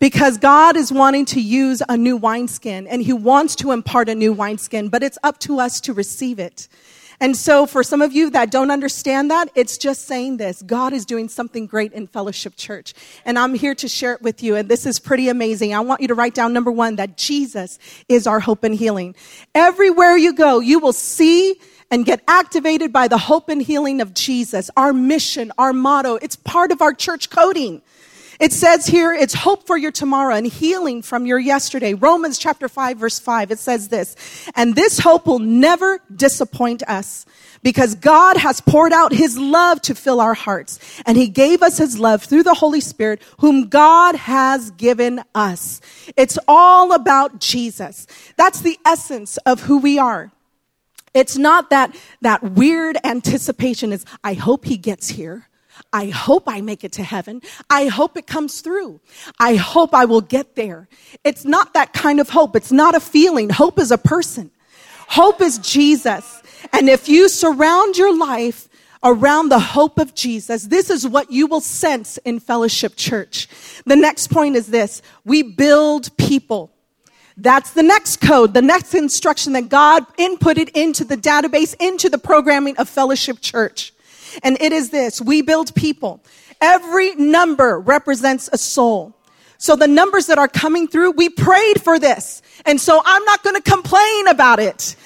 Because 0.00 0.38
God 0.38 0.76
is 0.76 0.90
wanting 0.90 1.26
to 1.26 1.40
use 1.40 1.82
a 1.88 1.96
new 1.96 2.16
wineskin 2.16 2.86
and 2.86 3.02
He 3.02 3.12
wants 3.12 3.54
to 3.56 3.70
impart 3.70 4.08
a 4.08 4.14
new 4.14 4.32
wineskin, 4.32 4.88
but 4.88 5.02
it's 5.02 5.18
up 5.22 5.38
to 5.40 5.60
us 5.60 5.80
to 5.82 5.92
receive 5.92 6.38
it. 6.38 6.68
And 7.22 7.36
so 7.36 7.66
for 7.66 7.82
some 7.82 8.00
of 8.00 8.14
you 8.14 8.30
that 8.30 8.50
don't 8.50 8.70
understand 8.70 9.30
that, 9.30 9.50
it's 9.54 9.76
just 9.76 10.06
saying 10.06 10.38
this. 10.38 10.62
God 10.62 10.94
is 10.94 11.04
doing 11.04 11.28
something 11.28 11.66
great 11.66 11.92
in 11.92 12.06
Fellowship 12.06 12.56
Church. 12.56 12.94
And 13.26 13.38
I'm 13.38 13.52
here 13.52 13.74
to 13.74 13.88
share 13.88 14.14
it 14.14 14.22
with 14.22 14.42
you. 14.42 14.56
And 14.56 14.70
this 14.70 14.86
is 14.86 14.98
pretty 14.98 15.28
amazing. 15.28 15.74
I 15.74 15.80
want 15.80 16.00
you 16.00 16.08
to 16.08 16.14
write 16.14 16.34
down 16.34 16.54
number 16.54 16.72
one, 16.72 16.96
that 16.96 17.18
Jesus 17.18 17.78
is 18.08 18.26
our 18.26 18.40
hope 18.40 18.64
and 18.64 18.74
healing. 18.74 19.14
Everywhere 19.54 20.16
you 20.16 20.32
go, 20.32 20.60
you 20.60 20.78
will 20.78 20.94
see 20.94 21.60
and 21.90 22.06
get 22.06 22.22
activated 22.26 22.90
by 22.90 23.06
the 23.06 23.18
hope 23.18 23.50
and 23.50 23.60
healing 23.60 24.00
of 24.00 24.14
Jesus, 24.14 24.70
our 24.74 24.94
mission, 24.94 25.52
our 25.58 25.74
motto. 25.74 26.16
It's 26.16 26.36
part 26.36 26.72
of 26.72 26.80
our 26.80 26.94
church 26.94 27.28
coding. 27.28 27.82
It 28.40 28.54
says 28.54 28.86
here, 28.86 29.12
it's 29.12 29.34
hope 29.34 29.66
for 29.66 29.76
your 29.76 29.92
tomorrow 29.92 30.34
and 30.34 30.46
healing 30.46 31.02
from 31.02 31.26
your 31.26 31.38
yesterday. 31.38 31.92
Romans 31.92 32.38
chapter 32.38 32.70
5 32.70 32.96
verse 32.96 33.18
5, 33.18 33.50
it 33.50 33.58
says 33.58 33.88
this, 33.88 34.16
and 34.56 34.74
this 34.74 34.98
hope 34.98 35.26
will 35.26 35.38
never 35.38 36.00
disappoint 36.16 36.82
us 36.88 37.26
because 37.62 37.94
God 37.94 38.38
has 38.38 38.62
poured 38.62 38.94
out 38.94 39.12
his 39.12 39.38
love 39.38 39.82
to 39.82 39.94
fill 39.94 40.22
our 40.22 40.32
hearts 40.32 40.80
and 41.04 41.18
he 41.18 41.28
gave 41.28 41.62
us 41.62 41.76
his 41.76 41.98
love 41.98 42.24
through 42.24 42.44
the 42.44 42.54
Holy 42.54 42.80
Spirit 42.80 43.20
whom 43.40 43.68
God 43.68 44.14
has 44.16 44.70
given 44.70 45.22
us. 45.34 45.82
It's 46.16 46.38
all 46.48 46.94
about 46.94 47.40
Jesus. 47.40 48.06
That's 48.38 48.62
the 48.62 48.78
essence 48.86 49.36
of 49.38 49.60
who 49.60 49.76
we 49.76 49.98
are. 49.98 50.32
It's 51.12 51.36
not 51.36 51.68
that, 51.68 51.94
that 52.22 52.42
weird 52.42 52.96
anticipation 53.04 53.92
is, 53.92 54.06
I 54.24 54.32
hope 54.32 54.64
he 54.64 54.78
gets 54.78 55.08
here. 55.08 55.49
I 55.92 56.06
hope 56.06 56.44
I 56.46 56.60
make 56.60 56.84
it 56.84 56.92
to 56.92 57.02
heaven. 57.02 57.42
I 57.68 57.86
hope 57.86 58.16
it 58.16 58.26
comes 58.26 58.60
through. 58.60 59.00
I 59.38 59.56
hope 59.56 59.94
I 59.94 60.04
will 60.04 60.20
get 60.20 60.56
there. 60.56 60.88
It's 61.24 61.44
not 61.44 61.74
that 61.74 61.92
kind 61.92 62.20
of 62.20 62.30
hope. 62.30 62.56
It's 62.56 62.72
not 62.72 62.94
a 62.94 63.00
feeling. 63.00 63.50
Hope 63.50 63.78
is 63.78 63.90
a 63.90 63.98
person. 63.98 64.50
Hope 65.08 65.40
is 65.40 65.58
Jesus. 65.58 66.42
And 66.72 66.88
if 66.88 67.08
you 67.08 67.28
surround 67.28 67.96
your 67.96 68.16
life 68.16 68.68
around 69.02 69.48
the 69.48 69.58
hope 69.58 69.98
of 69.98 70.14
Jesus, 70.14 70.64
this 70.64 70.90
is 70.90 71.06
what 71.06 71.30
you 71.30 71.46
will 71.46 71.60
sense 71.60 72.18
in 72.18 72.38
Fellowship 72.38 72.96
Church. 72.96 73.48
The 73.86 73.96
next 73.96 74.28
point 74.28 74.56
is 74.56 74.68
this. 74.68 75.02
We 75.24 75.42
build 75.42 76.16
people. 76.16 76.70
That's 77.36 77.72
the 77.72 77.82
next 77.82 78.20
code, 78.20 78.52
the 78.52 78.60
next 78.60 78.94
instruction 78.94 79.54
that 79.54 79.70
God 79.70 80.06
inputted 80.18 80.68
into 80.74 81.04
the 81.04 81.16
database, 81.16 81.74
into 81.80 82.10
the 82.10 82.18
programming 82.18 82.76
of 82.76 82.88
Fellowship 82.88 83.40
Church. 83.40 83.94
And 84.42 84.60
it 84.60 84.72
is 84.72 84.90
this. 84.90 85.20
We 85.20 85.42
build 85.42 85.74
people. 85.74 86.22
Every 86.60 87.14
number 87.14 87.80
represents 87.80 88.48
a 88.52 88.58
soul. 88.58 89.16
So 89.58 89.76
the 89.76 89.88
numbers 89.88 90.26
that 90.26 90.38
are 90.38 90.48
coming 90.48 90.88
through, 90.88 91.12
we 91.12 91.28
prayed 91.28 91.82
for 91.82 91.98
this. 91.98 92.40
And 92.64 92.80
so 92.80 93.02
I'm 93.04 93.24
not 93.24 93.42
going 93.42 93.56
to 93.56 93.62
complain 93.62 94.26
about 94.28 94.58
it. 94.58 94.96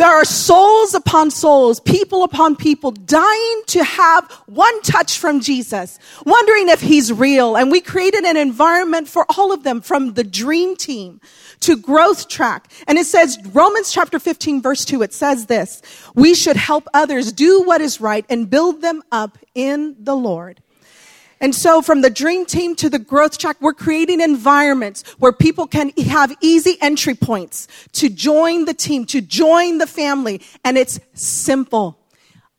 There 0.00 0.08
are 0.08 0.24
souls 0.24 0.94
upon 0.94 1.30
souls, 1.30 1.78
people 1.78 2.24
upon 2.24 2.56
people 2.56 2.90
dying 2.90 3.62
to 3.66 3.84
have 3.84 4.32
one 4.46 4.80
touch 4.80 5.18
from 5.18 5.40
Jesus, 5.40 5.98
wondering 6.24 6.70
if 6.70 6.80
he's 6.80 7.12
real. 7.12 7.54
And 7.54 7.70
we 7.70 7.82
created 7.82 8.24
an 8.24 8.38
environment 8.38 9.08
for 9.08 9.26
all 9.36 9.52
of 9.52 9.62
them 9.62 9.82
from 9.82 10.14
the 10.14 10.24
dream 10.24 10.74
team 10.74 11.20
to 11.60 11.76
growth 11.76 12.28
track. 12.28 12.72
And 12.88 12.96
it 12.96 13.04
says, 13.04 13.38
Romans 13.52 13.92
chapter 13.92 14.18
15 14.18 14.62
verse 14.62 14.86
2, 14.86 15.02
it 15.02 15.12
says 15.12 15.44
this, 15.44 15.82
we 16.14 16.34
should 16.34 16.56
help 16.56 16.88
others 16.94 17.30
do 17.30 17.60
what 17.60 17.82
is 17.82 18.00
right 18.00 18.24
and 18.30 18.48
build 18.48 18.80
them 18.80 19.02
up 19.12 19.36
in 19.54 19.96
the 19.98 20.16
Lord. 20.16 20.62
And 21.40 21.54
so 21.54 21.80
from 21.80 22.02
the 22.02 22.10
dream 22.10 22.44
team 22.44 22.76
to 22.76 22.90
the 22.90 22.98
growth 22.98 23.38
track, 23.38 23.56
we're 23.60 23.72
creating 23.72 24.20
environments 24.20 25.02
where 25.18 25.32
people 25.32 25.66
can 25.66 25.90
have 25.90 26.36
easy 26.42 26.76
entry 26.82 27.14
points 27.14 27.66
to 27.92 28.10
join 28.10 28.66
the 28.66 28.74
team, 28.74 29.06
to 29.06 29.22
join 29.22 29.78
the 29.78 29.86
family. 29.86 30.42
And 30.64 30.76
it's 30.76 31.00
simple, 31.14 31.98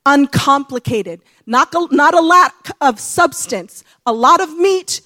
uncomplicated, 0.06 1.22
not, 1.46 1.74
not 1.92 2.16
a 2.16 2.22
lack 2.22 2.72
of 2.82 3.00
substance, 3.00 3.84
a 4.06 4.14
lot 4.14 4.42
of 4.42 4.58
meat, 4.58 5.02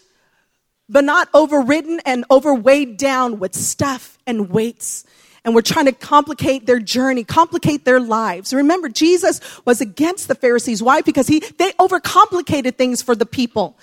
but 0.88 1.04
not 1.04 1.28
overridden 1.34 2.00
and 2.06 2.24
overweighed 2.30 2.98
down 2.98 3.40
with 3.40 3.56
stuff 3.56 4.18
and 4.26 4.50
weights. 4.50 5.04
And 5.46 5.56
we're 5.56 5.62
trying 5.62 5.86
to 5.86 5.94
complicate 5.94 6.66
their 6.66 6.80
journey, 6.80 7.24
complicate 7.24 7.86
their 7.86 8.00
lives. 8.00 8.54
Remember, 8.54 8.90
Jesus 8.90 9.40
was 9.64 9.80
against 9.80 10.28
the 10.28 10.36
Pharisees. 10.36 10.84
Why? 10.84 11.02
Because 11.02 11.28
he, 11.28 11.40
they 11.40 11.72
overcomplicated 11.74 12.76
things 12.76 13.02
for 13.02 13.16
the 13.16 13.28
people. 13.28 13.78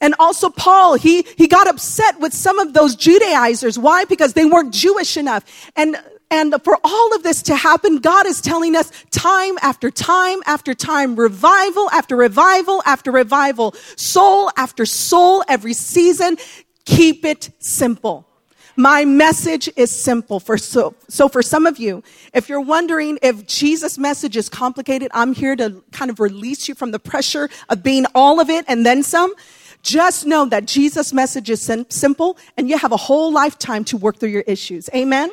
And 0.00 0.14
also 0.18 0.48
Paul, 0.48 0.94
he, 0.94 1.26
he 1.36 1.46
got 1.48 1.68
upset 1.68 2.18
with 2.20 2.32
some 2.32 2.58
of 2.58 2.72
those 2.72 2.96
Judaizers. 2.96 3.78
Why? 3.78 4.04
Because 4.04 4.32
they 4.32 4.46
weren't 4.46 4.72
Jewish 4.72 5.16
enough. 5.16 5.44
And 5.76 5.96
and 6.32 6.54
for 6.64 6.78
all 6.82 7.14
of 7.14 7.22
this 7.22 7.42
to 7.42 7.54
happen, 7.54 7.98
God 7.98 8.26
is 8.26 8.40
telling 8.40 8.74
us 8.74 8.90
time 9.10 9.58
after 9.60 9.90
time 9.90 10.38
after 10.46 10.72
time, 10.72 11.14
revival 11.14 11.90
after 11.90 12.16
revival 12.16 12.82
after 12.86 13.12
revival, 13.12 13.74
soul 13.96 14.50
after 14.56 14.86
soul, 14.86 15.44
every 15.46 15.74
season. 15.74 16.38
Keep 16.86 17.26
it 17.26 17.50
simple. 17.58 18.26
My 18.76 19.04
message 19.04 19.68
is 19.76 19.90
simple 19.90 20.40
for 20.40 20.56
so, 20.56 20.94
so 21.08 21.28
for 21.28 21.42
some 21.42 21.66
of 21.66 21.78
you, 21.78 22.02
if 22.32 22.48
you're 22.48 22.60
wondering 22.60 23.18
if 23.22 23.46
Jesus' 23.46 23.98
message 23.98 24.36
is 24.36 24.48
complicated, 24.48 25.10
I'm 25.12 25.34
here 25.34 25.54
to 25.56 25.82
kind 25.92 26.10
of 26.10 26.20
release 26.20 26.68
you 26.68 26.74
from 26.74 26.90
the 26.90 26.98
pressure 26.98 27.50
of 27.68 27.82
being 27.82 28.06
all 28.14 28.40
of 28.40 28.48
it 28.48 28.64
and 28.68 28.86
then 28.86 29.02
some. 29.02 29.34
Just 29.82 30.26
know 30.26 30.46
that 30.46 30.66
Jesus' 30.66 31.12
message 31.12 31.50
is 31.50 31.60
sim- 31.60 31.86
simple 31.90 32.38
and 32.56 32.68
you 32.68 32.78
have 32.78 32.92
a 32.92 32.96
whole 32.96 33.32
lifetime 33.32 33.84
to 33.84 33.96
work 33.96 34.18
through 34.18 34.30
your 34.30 34.44
issues. 34.46 34.88
Amen. 34.94 35.30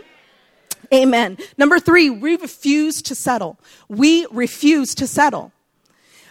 Amen. 0.93 1.37
Number 1.57 1.79
three, 1.79 2.09
we 2.09 2.35
refuse 2.35 3.01
to 3.03 3.15
settle. 3.15 3.59
We 3.87 4.25
refuse 4.31 4.95
to 4.95 5.07
settle. 5.07 5.51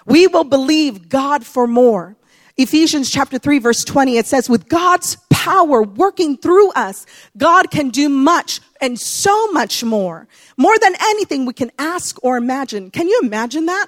We 0.04 0.26
will 0.26 0.44
believe 0.44 1.08
God 1.08 1.46
for 1.46 1.66
more. 1.66 2.16
Ephesians 2.58 3.08
chapter 3.08 3.38
3 3.38 3.60
verse 3.60 3.84
20, 3.84 4.18
it 4.18 4.26
says, 4.26 4.50
with 4.50 4.68
God's 4.68 5.16
power 5.30 5.80
working 5.80 6.36
through 6.36 6.72
us, 6.72 7.06
God 7.36 7.70
can 7.70 7.90
do 7.90 8.08
much 8.08 8.60
and 8.80 8.98
so 8.98 9.52
much 9.52 9.84
more. 9.84 10.26
More 10.56 10.76
than 10.76 10.94
anything 11.00 11.46
we 11.46 11.52
can 11.52 11.70
ask 11.78 12.22
or 12.24 12.36
imagine. 12.36 12.90
Can 12.90 13.06
you 13.06 13.20
imagine 13.22 13.66
that? 13.66 13.86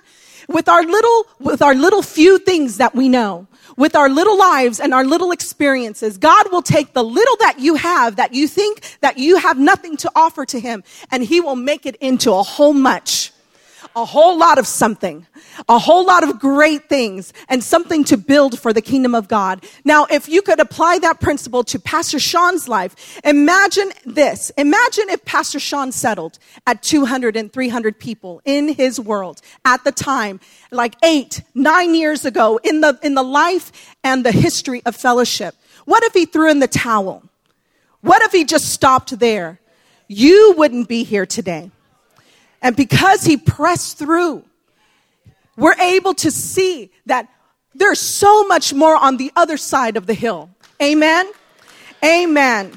With 0.48 0.68
our 0.68 0.84
little, 0.84 1.26
with 1.40 1.62
our 1.62 1.74
little 1.74 2.02
few 2.02 2.38
things 2.38 2.76
that 2.76 2.94
we 2.94 3.08
know, 3.08 3.48
with 3.76 3.96
our 3.96 4.08
little 4.08 4.38
lives 4.38 4.78
and 4.78 4.94
our 4.94 5.04
little 5.04 5.32
experiences, 5.32 6.16
God 6.16 6.52
will 6.52 6.62
take 6.62 6.92
the 6.92 7.02
little 7.02 7.36
that 7.40 7.58
you 7.58 7.74
have 7.74 8.16
that 8.16 8.34
you 8.34 8.46
think 8.46 8.98
that 9.00 9.18
you 9.18 9.36
have 9.36 9.58
nothing 9.58 9.96
to 9.98 10.12
offer 10.14 10.46
to 10.46 10.60
Him 10.60 10.84
and 11.10 11.24
He 11.24 11.40
will 11.40 11.56
make 11.56 11.86
it 11.86 11.96
into 11.96 12.32
a 12.32 12.42
whole 12.44 12.72
much 12.72 13.32
a 13.96 14.04
whole 14.04 14.38
lot 14.38 14.58
of 14.58 14.66
something, 14.66 15.26
a 15.68 15.78
whole 15.78 16.06
lot 16.06 16.22
of 16.22 16.38
great 16.38 16.88
things, 16.88 17.32
and 17.48 17.62
something 17.62 18.04
to 18.04 18.16
build 18.16 18.58
for 18.58 18.72
the 18.72 18.80
kingdom 18.80 19.14
of 19.14 19.28
God. 19.28 19.64
Now, 19.84 20.06
if 20.10 20.28
you 20.28 20.42
could 20.42 20.60
apply 20.60 20.98
that 21.00 21.20
principle 21.20 21.64
to 21.64 21.78
Pastor 21.78 22.18
Sean's 22.18 22.68
life, 22.68 23.20
imagine 23.24 23.92
this. 24.04 24.50
Imagine 24.56 25.10
if 25.10 25.24
Pastor 25.24 25.58
Sean 25.58 25.92
settled 25.92 26.38
at 26.66 26.82
200 26.82 27.36
and 27.36 27.52
300 27.52 27.98
people 27.98 28.40
in 28.44 28.68
his 28.68 29.00
world 29.00 29.40
at 29.64 29.82
the 29.84 29.92
time, 29.92 30.40
like 30.70 30.94
eight, 31.02 31.42
nine 31.54 31.94
years 31.94 32.24
ago, 32.24 32.60
in 32.62 32.80
the, 32.80 32.98
in 33.02 33.14
the 33.14 33.22
life 33.22 33.94
and 34.04 34.24
the 34.24 34.32
history 34.32 34.82
of 34.86 34.94
fellowship. 34.94 35.54
What 35.84 36.04
if 36.04 36.12
he 36.12 36.26
threw 36.26 36.50
in 36.50 36.60
the 36.60 36.68
towel? 36.68 37.24
What 38.00 38.22
if 38.22 38.32
he 38.32 38.44
just 38.44 38.70
stopped 38.70 39.18
there? 39.18 39.60
You 40.06 40.54
wouldn't 40.56 40.88
be 40.88 41.04
here 41.04 41.26
today. 41.26 41.70
And 42.62 42.76
because 42.76 43.24
he 43.24 43.36
pressed 43.36 43.98
through, 43.98 44.44
we're 45.56 45.78
able 45.78 46.14
to 46.14 46.30
see 46.30 46.90
that 47.06 47.28
there's 47.74 48.00
so 48.00 48.46
much 48.46 48.74
more 48.74 48.96
on 48.96 49.16
the 49.16 49.32
other 49.36 49.56
side 49.56 49.96
of 49.96 50.06
the 50.06 50.14
hill. 50.14 50.50
Amen. 50.82 51.30
Amen. 52.04 52.72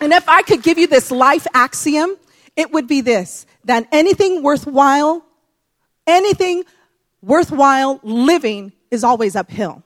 And 0.00 0.12
if 0.12 0.28
I 0.28 0.42
could 0.42 0.62
give 0.62 0.78
you 0.78 0.86
this 0.86 1.10
life 1.10 1.46
axiom, 1.54 2.16
it 2.56 2.72
would 2.72 2.86
be 2.86 3.00
this 3.00 3.46
that 3.64 3.86
anything 3.92 4.42
worthwhile, 4.42 5.24
anything 6.06 6.64
worthwhile 7.22 8.00
living 8.02 8.72
is 8.90 9.04
always 9.04 9.36
uphill. 9.36 9.82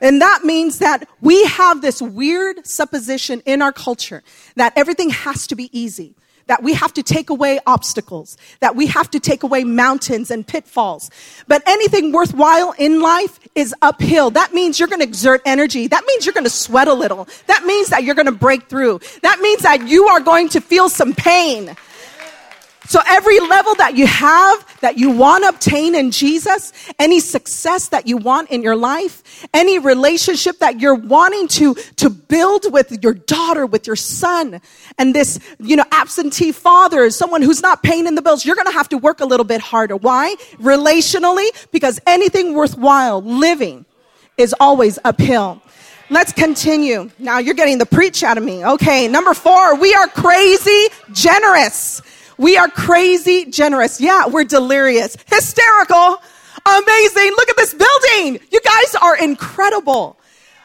And 0.00 0.22
that 0.22 0.44
means 0.44 0.78
that 0.78 1.08
we 1.20 1.44
have 1.44 1.82
this 1.82 2.00
weird 2.00 2.66
supposition 2.66 3.42
in 3.44 3.60
our 3.60 3.72
culture 3.72 4.22
that 4.56 4.72
everything 4.76 5.10
has 5.10 5.46
to 5.48 5.56
be 5.56 5.68
easy 5.78 6.14
that 6.50 6.64
we 6.64 6.74
have 6.74 6.92
to 6.92 7.00
take 7.00 7.30
away 7.30 7.60
obstacles, 7.64 8.36
that 8.58 8.74
we 8.74 8.88
have 8.88 9.08
to 9.08 9.20
take 9.20 9.44
away 9.44 9.62
mountains 9.62 10.32
and 10.32 10.44
pitfalls. 10.44 11.08
But 11.46 11.62
anything 11.64 12.10
worthwhile 12.10 12.74
in 12.76 13.00
life 13.00 13.38
is 13.54 13.72
uphill. 13.82 14.32
That 14.32 14.52
means 14.52 14.80
you're 14.80 14.88
going 14.88 14.98
to 15.00 15.06
exert 15.06 15.42
energy. 15.44 15.86
That 15.86 16.02
means 16.08 16.26
you're 16.26 16.32
going 16.32 16.42
to 16.42 16.50
sweat 16.50 16.88
a 16.88 16.92
little. 16.92 17.28
That 17.46 17.64
means 17.66 17.90
that 17.90 18.02
you're 18.02 18.16
going 18.16 18.26
to 18.26 18.32
break 18.32 18.68
through. 18.68 18.98
That 19.22 19.38
means 19.38 19.62
that 19.62 19.86
you 19.86 20.08
are 20.08 20.18
going 20.18 20.48
to 20.48 20.60
feel 20.60 20.88
some 20.88 21.14
pain. 21.14 21.76
So 22.90 22.98
every 23.06 23.38
level 23.38 23.76
that 23.76 23.96
you 23.96 24.04
have, 24.08 24.80
that 24.80 24.98
you 24.98 25.10
want 25.10 25.44
to 25.44 25.50
obtain 25.50 25.94
in 25.94 26.10
Jesus, 26.10 26.72
any 26.98 27.20
success 27.20 27.86
that 27.90 28.08
you 28.08 28.16
want 28.16 28.50
in 28.50 28.64
your 28.64 28.74
life, 28.74 29.46
any 29.54 29.78
relationship 29.78 30.58
that 30.58 30.80
you're 30.80 30.96
wanting 30.96 31.46
to, 31.46 31.74
to 31.74 32.10
build 32.10 32.72
with 32.72 33.00
your 33.00 33.14
daughter, 33.14 33.64
with 33.64 33.86
your 33.86 33.94
son, 33.94 34.60
and 34.98 35.14
this, 35.14 35.38
you 35.60 35.76
know, 35.76 35.84
absentee 35.92 36.50
father, 36.50 37.08
someone 37.10 37.42
who's 37.42 37.62
not 37.62 37.84
paying 37.84 38.08
in 38.08 38.16
the 38.16 38.22
bills, 38.22 38.44
you're 38.44 38.56
going 38.56 38.66
to 38.66 38.72
have 38.72 38.88
to 38.88 38.98
work 38.98 39.20
a 39.20 39.24
little 39.24 39.46
bit 39.46 39.60
harder. 39.60 39.94
Why? 39.94 40.34
Relationally, 40.54 41.46
because 41.70 42.00
anything 42.08 42.54
worthwhile 42.54 43.22
living 43.22 43.84
is 44.36 44.52
always 44.58 44.98
uphill. 45.04 45.62
Let's 46.12 46.32
continue. 46.32 47.08
Now 47.20 47.38
you're 47.38 47.54
getting 47.54 47.78
the 47.78 47.86
preach 47.86 48.24
out 48.24 48.36
of 48.36 48.42
me. 48.42 48.66
Okay. 48.66 49.06
Number 49.06 49.32
four, 49.32 49.76
we 49.76 49.94
are 49.94 50.08
crazy 50.08 50.88
generous. 51.12 52.02
We 52.40 52.56
are 52.56 52.68
crazy 52.68 53.50
generous. 53.50 54.00
Yeah, 54.00 54.26
we're 54.26 54.44
delirious, 54.44 55.14
hysterical, 55.30 56.16
amazing. 56.66 57.32
Look 57.36 57.50
at 57.50 57.56
this 57.58 57.74
building. 57.74 58.40
You 58.50 58.60
guys 58.62 58.94
are 58.94 59.18
incredible. 59.18 60.18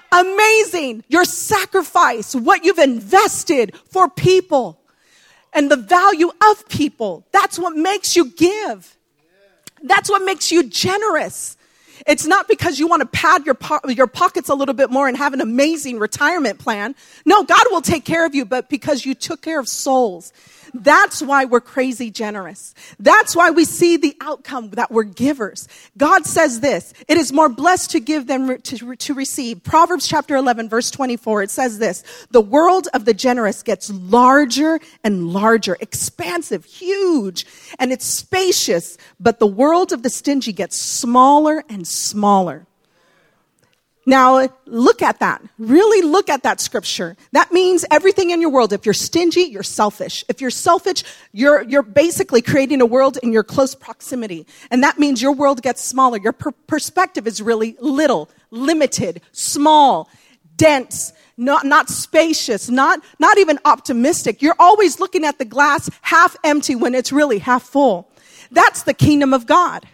Amazing. 0.09 1.03
Your 1.09 1.25
sacrifice, 1.25 2.33
what 2.33 2.63
you've 2.63 2.79
invested 2.79 3.75
for 3.91 4.09
people 4.09 4.79
and 5.51 5.69
the 5.69 5.75
value 5.75 6.31
of 6.49 6.65
people. 6.69 7.27
That's 7.33 7.59
what 7.59 7.75
makes 7.75 8.15
you 8.15 8.31
give. 8.31 8.95
That's 9.83 10.09
what 10.09 10.23
makes 10.23 10.53
you 10.53 10.63
generous. 10.63 11.57
It's 12.07 12.25
not 12.25 12.47
because 12.47 12.79
you 12.79 12.87
want 12.87 13.01
to 13.01 13.07
pad 13.07 13.45
your, 13.45 13.55
po- 13.55 13.81
your 13.89 14.07
pockets 14.07 14.47
a 14.47 14.55
little 14.55 14.75
bit 14.75 14.91
more 14.91 15.09
and 15.09 15.17
have 15.17 15.33
an 15.33 15.41
amazing 15.41 15.99
retirement 15.99 16.57
plan. 16.57 16.95
No, 17.25 17.43
God 17.43 17.63
will 17.69 17.81
take 17.81 18.05
care 18.05 18.25
of 18.25 18.33
you, 18.33 18.45
but 18.45 18.69
because 18.69 19.05
you 19.05 19.13
took 19.13 19.41
care 19.41 19.59
of 19.59 19.67
souls 19.67 20.31
that's 20.83 21.21
why 21.21 21.45
we're 21.45 21.61
crazy 21.61 22.11
generous. 22.11 22.73
That's 22.99 23.35
why 23.35 23.51
we 23.51 23.65
see 23.65 23.97
the 23.97 24.15
outcome 24.21 24.71
that 24.71 24.91
we're 24.91 25.03
givers. 25.03 25.67
God 25.97 26.25
says 26.25 26.59
this, 26.59 26.93
it 27.07 27.17
is 27.17 27.31
more 27.31 27.49
blessed 27.49 27.91
to 27.91 27.99
give 27.99 28.27
than 28.27 28.61
to, 28.61 28.95
to 28.95 29.13
receive. 29.13 29.63
Proverbs 29.63 30.07
chapter 30.07 30.35
11 30.35 30.69
verse 30.69 30.91
24, 30.91 31.43
it 31.43 31.49
says 31.49 31.79
this, 31.79 32.03
the 32.31 32.41
world 32.41 32.87
of 32.93 33.05
the 33.05 33.13
generous 33.13 33.63
gets 33.63 33.89
larger 33.89 34.79
and 35.03 35.31
larger, 35.31 35.77
expansive, 35.79 36.65
huge, 36.65 37.45
and 37.79 37.91
it's 37.91 38.05
spacious, 38.05 38.97
but 39.19 39.39
the 39.39 39.47
world 39.47 39.91
of 39.91 40.03
the 40.03 40.09
stingy 40.09 40.53
gets 40.53 40.75
smaller 40.75 41.63
and 41.69 41.87
smaller. 41.87 42.67
Now, 44.05 44.47
look 44.67 45.01
at 45.01 45.19
that. 45.19 45.41
Really 45.57 46.07
look 46.07 46.29
at 46.29 46.43
that 46.43 46.61
scripture. 46.61 47.17
That 47.31 47.51
means 47.51 47.85
everything 47.89 48.29
in 48.29 48.39
your 48.39 48.51
world. 48.51 48.71
If 48.71 48.85
you're 48.85 48.93
stingy, 48.93 49.41
you're 49.41 49.63
selfish. 49.63 50.23
If 50.29 50.41
you're 50.41 50.51
selfish, 50.51 51.03
you're, 51.31 51.63
you're 51.63 51.81
basically 51.81 52.43
creating 52.43 52.81
a 52.81 52.85
world 52.85 53.17
in 53.23 53.31
your 53.31 53.43
close 53.43 53.73
proximity. 53.73 54.45
And 54.69 54.83
that 54.83 54.99
means 54.99 55.23
your 55.23 55.31
world 55.31 55.63
gets 55.63 55.83
smaller. 55.83 56.19
Your 56.19 56.33
per- 56.33 56.51
perspective 56.51 57.25
is 57.25 57.41
really 57.41 57.75
little, 57.79 58.29
limited, 58.51 59.21
small, 59.31 60.07
dense, 60.55 61.11
not, 61.35 61.65
not 61.65 61.89
spacious, 61.89 62.69
not, 62.69 63.01
not 63.19 63.39
even 63.39 63.57
optimistic. 63.65 64.41
You're 64.41 64.55
always 64.59 64.99
looking 64.99 65.25
at 65.25 65.39
the 65.39 65.45
glass 65.45 65.89
half 66.01 66.35
empty 66.43 66.75
when 66.75 66.93
it's 66.93 67.11
really 67.11 67.39
half 67.39 67.63
full. 67.63 68.09
That's 68.51 68.83
the 68.83 68.93
kingdom 68.93 69.33
of 69.33 69.47
God. 69.47 69.87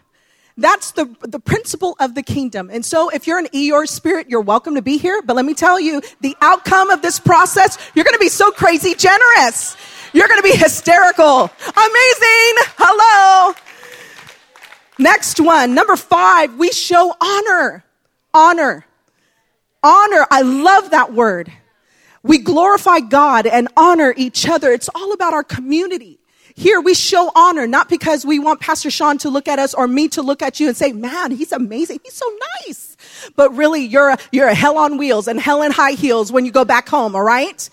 That's 0.61 0.91
the, 0.91 1.13
the 1.21 1.39
principle 1.39 1.95
of 1.99 2.15
the 2.15 2.23
kingdom. 2.23 2.69
And 2.71 2.85
so 2.85 3.09
if 3.09 3.27
you're 3.27 3.39
an 3.39 3.47
Eeyore 3.47 3.87
spirit, 3.87 4.29
you're 4.29 4.41
welcome 4.41 4.75
to 4.75 4.81
be 4.81 4.97
here. 4.97 5.21
But 5.21 5.35
let 5.35 5.45
me 5.45 5.53
tell 5.53 5.79
you, 5.79 6.01
the 6.21 6.35
outcome 6.41 6.89
of 6.89 7.01
this 7.01 7.19
process, 7.19 7.77
you're 7.95 8.05
going 8.05 8.15
to 8.15 8.19
be 8.19 8.29
so 8.29 8.51
crazy 8.51 8.93
generous. 8.95 9.75
You're 10.13 10.27
going 10.27 10.41
to 10.41 10.43
be 10.43 10.55
hysterical. 10.55 11.49
Amazing. 11.59 12.63
Hello. 12.77 13.55
Next 14.99 15.39
one, 15.39 15.73
number 15.73 15.95
five, 15.95 16.55
we 16.57 16.71
show 16.71 17.13
honor. 17.19 17.83
Honor. 18.33 18.85
Honor. 19.81 20.27
I 20.29 20.41
love 20.43 20.91
that 20.91 21.13
word. 21.13 21.51
We 22.23 22.37
glorify 22.37 22.99
God 22.99 23.47
and 23.47 23.67
honor 23.75 24.13
each 24.15 24.47
other. 24.47 24.71
It's 24.71 24.89
all 24.93 25.11
about 25.11 25.33
our 25.33 25.43
community. 25.43 26.19
Here 26.55 26.81
we 26.81 26.93
show 26.93 27.31
honor, 27.35 27.67
not 27.67 27.89
because 27.89 28.25
we 28.25 28.39
want 28.39 28.59
Pastor 28.59 28.91
Sean 28.91 29.17
to 29.19 29.29
look 29.29 29.47
at 29.47 29.59
us 29.59 29.73
or 29.73 29.87
me 29.87 30.07
to 30.09 30.21
look 30.21 30.41
at 30.41 30.59
you 30.59 30.67
and 30.67 30.77
say, 30.77 30.91
man, 30.91 31.31
he's 31.31 31.51
amazing. 31.51 31.99
He's 32.03 32.13
so 32.13 32.25
nice. 32.65 32.97
But 33.35 33.55
really, 33.55 33.83
you're 33.83 34.11
a, 34.11 34.17
you're 34.31 34.47
a 34.47 34.55
hell 34.55 34.77
on 34.77 34.97
wheels 34.97 35.27
and 35.27 35.39
hell 35.39 35.61
in 35.61 35.71
high 35.71 35.91
heels 35.93 36.31
when 36.31 36.45
you 36.45 36.51
go 36.51 36.65
back 36.65 36.89
home, 36.89 37.15
all 37.15 37.23
right? 37.23 37.69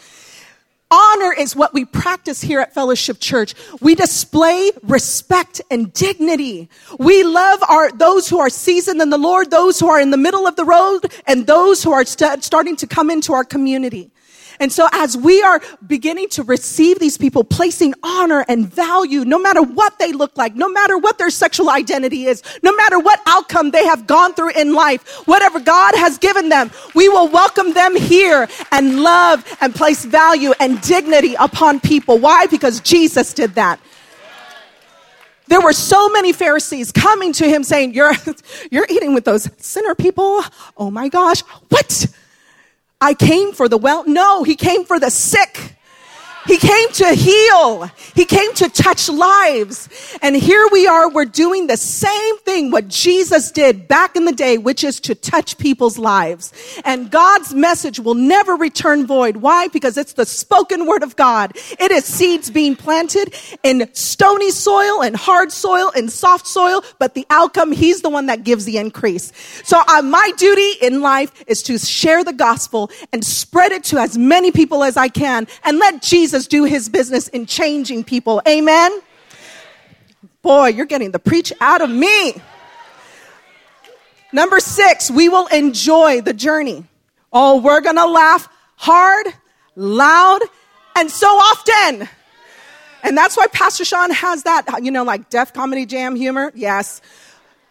Honor 0.91 1.35
is 1.35 1.55
what 1.55 1.75
we 1.75 1.85
practice 1.85 2.41
here 2.41 2.61
at 2.61 2.73
Fellowship 2.73 3.21
Church. 3.21 3.55
We 3.81 3.95
display 3.95 4.71
respect 4.83 5.61
and 5.71 5.93
dignity. 5.93 6.71
We 6.99 7.25
love 7.25 7.63
our, 7.69 7.93
those 7.93 8.27
who 8.27 8.39
are 8.39 8.49
seasoned 8.49 9.03
in 9.03 9.11
the 9.11 9.19
Lord, 9.19 9.51
those 9.51 9.79
who 9.79 9.89
are 9.89 10.01
in 10.01 10.11
the 10.11 10.17
middle 10.17 10.47
of 10.47 10.57
the 10.57 10.65
road, 10.65 11.13
and 11.27 11.47
those 11.47 11.83
who 11.83 11.93
are 11.93 12.07
st- 12.07 12.43
starting 12.43 12.75
to 12.77 12.87
come 12.87 13.11
into 13.11 13.35
our 13.35 13.45
community. 13.45 14.11
And 14.61 14.73
so 14.73 14.89
as 14.93 15.17
we 15.17 15.43
are 15.43 15.61
beginning 15.87 16.29
to 16.31 16.43
receive 16.43 16.99
these 16.99 17.17
people, 17.17 17.45
placing 17.45 17.95
honor 18.03 18.45
and 18.49 18.67
value, 18.67 19.25
no 19.25 19.39
matter 19.39 19.63
what 19.63 19.99
they 19.99 20.13
look 20.13 20.37
like, 20.37 20.55
no 20.55 20.69
matter 20.69 20.99
what 20.99 21.19
their 21.19 21.31
sexual 21.31 21.71
identity 21.71 22.25
is, 22.25 22.43
no 22.63 22.75
matter 22.75 22.99
what 22.99 23.21
outcome 23.27 23.71
they 23.71 23.85
have 23.85 24.07
gone 24.07 24.35
through 24.35 24.51
in 24.51 24.75
life, 24.75 25.27
whatever 25.27 25.61
God 25.61 25.95
has 25.95 26.19
given 26.19 26.49
them, 26.49 26.71
we 26.95 27.09
will 27.09 27.29
welcome 27.29 27.73
them 27.73 27.97
here 27.97 28.49
and 28.73 29.03
love 29.03 29.45
and 29.61 29.75
place 29.75 30.05
value 30.05 30.53
and 30.61 30.81
dignity 30.81 31.35
upon 31.39 31.81
people. 31.81 32.19
Why? 32.19 32.47
Because 32.47 32.81
Jesus 32.81 33.33
did 33.33 33.55
that 33.55 33.81
there 35.49 35.61
were 35.61 35.73
so 35.73 36.09
many 36.11 36.33
Pharisees 36.33 36.93
coming 36.93 37.33
to 37.35 37.49
him 37.49 37.65
saying, 37.65 37.95
you're, 37.95 38.13
you're 38.71 38.87
eating 38.89 39.15
with 39.15 39.25
those 39.25 39.49
sinner 39.57 39.95
people. 39.95 40.43
Oh 40.77 40.91
my 40.91 41.09
gosh. 41.09 41.41
What? 41.71 42.07
I 43.01 43.15
came 43.15 43.53
for 43.53 43.69
the 43.69 43.79
well. 43.79 44.05
No, 44.07 44.43
he 44.43 44.57
came 44.57 44.85
for 44.85 44.99
the 44.99 45.11
sick. 45.11 45.77
He 46.49 46.57
came 46.57 46.89
to 46.93 47.13
heal. 47.13 47.91
He 48.15 48.25
came 48.25 48.55
to 48.55 48.71
touch 48.71 49.11
lives. 49.11 49.89
And 50.23 50.35
here 50.35 50.67
we 50.73 50.87
are, 50.87 51.11
we're 51.11 51.27
doing 51.27 51.67
the 51.67 51.77
same 51.77 52.39
thing 52.39 52.71
what 52.71 52.89
Jesus 52.89 53.51
did 53.51 53.87
back 53.87 54.17
in 54.17 54.25
the 54.25 54.33
day, 54.33 54.57
which 54.57 54.83
is 54.83 54.99
to 55.01 55.15
touch 55.15 55.59
people's 55.59 55.99
lives. 55.99 56.53
And 56.87 57.11
God's 57.11 57.55
message 57.55 58.01
will 58.01 58.15
never 58.15 58.57
return 58.57 59.07
void. 59.07 59.37
Why? 59.37 59.69
Because 59.69 59.99
it's 59.99 60.15
the 60.15 60.25
spoken 60.25 60.87
word 60.87 61.03
of 61.03 61.17
God. 61.17 61.53
It 61.79 61.91
is 61.91 62.07
seeds 62.07 62.51
being 62.51 62.77
planted 62.77 63.35
in 63.63 63.89
stony 63.95 64.51
soil 64.51 65.03
and 65.03 65.17
hard 65.17 65.53
soil 65.53 65.93
and 65.95 66.11
soft 66.11 66.47
soil, 66.47 66.83
but 66.99 67.13
the 67.13 67.27
outcome, 67.29 67.73
He's 67.73 68.01
the 68.01 68.09
one 68.09 68.25
that 68.27 68.45
gives 68.45 68.65
the 68.65 68.79
increase. 68.79 69.33
So 69.65 69.83
uh, 69.87 70.01
my 70.01 70.33
duty 70.39 70.73
in 70.81 71.03
life 71.03 71.45
is 71.47 71.63
to 71.65 71.77
share 71.77 72.25
the 72.25 72.33
gospel 72.33 72.91
and 73.13 73.23
spread 73.23 73.73
it 73.73 73.85
to 73.85 73.99
as 73.99 74.17
many 74.17 74.51
people 74.51 74.83
as 74.83 74.97
I 74.97 75.09
can 75.09 75.47
and 75.65 75.79
let 75.79 76.01
Jesus 76.01 76.38
Jesus 76.39 76.47
do 76.47 76.65
his 76.65 76.89
business 76.89 77.29
in 77.29 77.47
changing 77.47 78.05
people. 78.05 78.41
Amen? 78.47 78.93
Boy, 80.43 80.69
you're 80.69 80.87
getting 80.87 81.11
the 81.11 81.19
preach 81.19 81.53
out 81.61 81.81
of 81.81 81.91
me. 81.91 82.35
Number 84.33 84.61
six, 84.61 85.11
we 85.11 85.29
will 85.29 85.47
enjoy 85.49 86.21
the 86.21 86.33
journey. 86.33 86.85
Oh, 87.33 87.61
we're 87.61 87.81
gonna 87.81 88.07
laugh 88.07 88.49
hard, 88.77 89.27
loud, 89.75 90.41
and 90.95 91.11
so 91.11 91.27
often. 91.27 92.09
And 93.03 93.17
that's 93.17 93.37
why 93.37 93.47
Pastor 93.49 93.85
Sean 93.85 94.11
has 94.11 94.45
that, 94.45 94.65
you 94.83 94.91
know, 94.91 95.03
like 95.03 95.31
Def 95.31 95.53
Comedy 95.53 95.87
Jam 95.87 96.15
humor. 96.15 96.53
Yes. 96.55 97.01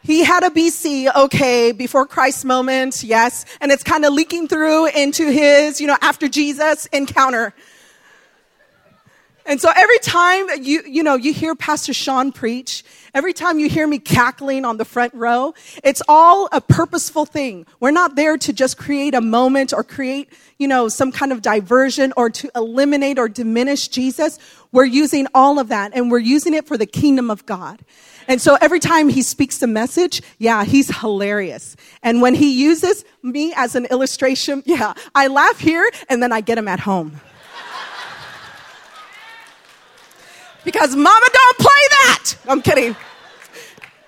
He 0.01 0.23
had 0.23 0.43
a 0.43 0.49
BC, 0.49 1.13
okay, 1.15 1.71
before 1.71 2.05
Christ 2.05 2.45
moment, 2.45 3.03
yes. 3.03 3.45
And 3.61 3.71
it's 3.71 3.83
kind 3.83 4.05
of 4.05 4.13
leaking 4.13 4.47
through 4.47 4.87
into 4.87 5.29
his, 5.31 5.81
you 5.81 5.87
know, 5.87 5.97
after 6.01 6.27
Jesus 6.27 6.85
encounter. 6.87 7.53
And 9.47 9.61
so 9.61 9.71
every 9.73 9.99
time 9.99 10.45
you, 10.61 10.83
you 10.85 11.03
know, 11.03 11.15
you 11.15 11.33
hear 11.33 11.55
Pastor 11.55 11.93
Sean 11.93 12.33
preach, 12.33 12.83
every 13.13 13.31
time 13.31 13.59
you 13.59 13.69
hear 13.69 13.87
me 13.87 13.97
cackling 13.97 14.65
on 14.65 14.75
the 14.75 14.83
front 14.83 15.13
row, 15.13 15.53
it's 15.85 16.01
all 16.09 16.49
a 16.51 16.59
purposeful 16.59 17.25
thing. 17.25 17.65
We're 17.79 17.91
not 17.91 18.15
there 18.15 18.37
to 18.39 18.51
just 18.51 18.77
create 18.77 19.13
a 19.13 19.21
moment 19.21 19.71
or 19.71 19.85
create, 19.85 20.33
you 20.59 20.67
know, 20.67 20.89
some 20.89 21.13
kind 21.13 21.31
of 21.31 21.41
diversion 21.41 22.11
or 22.17 22.29
to 22.29 22.51
eliminate 22.57 23.17
or 23.17 23.29
diminish 23.29 23.87
Jesus. 23.87 24.37
We're 24.73 24.83
using 24.83 25.27
all 25.33 25.59
of 25.59 25.69
that 25.69 25.93
and 25.95 26.11
we're 26.11 26.19
using 26.19 26.53
it 26.53 26.67
for 26.67 26.77
the 26.77 26.85
kingdom 26.85 27.31
of 27.31 27.45
God. 27.45 27.79
And 28.27 28.41
so 28.41 28.57
every 28.59 28.81
time 28.81 29.07
he 29.07 29.21
speaks 29.21 29.59
the 29.59 29.67
message, 29.67 30.21
yeah, 30.39 30.65
he's 30.65 30.93
hilarious. 30.99 31.77
And 32.03 32.21
when 32.21 32.35
he 32.35 32.51
uses 32.61 33.05
me 33.23 33.53
as 33.55 33.75
an 33.75 33.85
illustration, 33.85 34.61
yeah, 34.65 34.93
I 35.15 35.27
laugh 35.27 35.57
here 35.57 35.89
and 36.09 36.21
then 36.21 36.33
I 36.33 36.41
get 36.41 36.57
him 36.57 36.67
at 36.67 36.81
home. 36.81 37.21
Because 40.67 40.97
mama 40.97 41.27
don't 41.31 41.57
play 41.59 41.87
that. 41.91 42.33
I'm 42.45 42.61
kidding. 42.61 42.93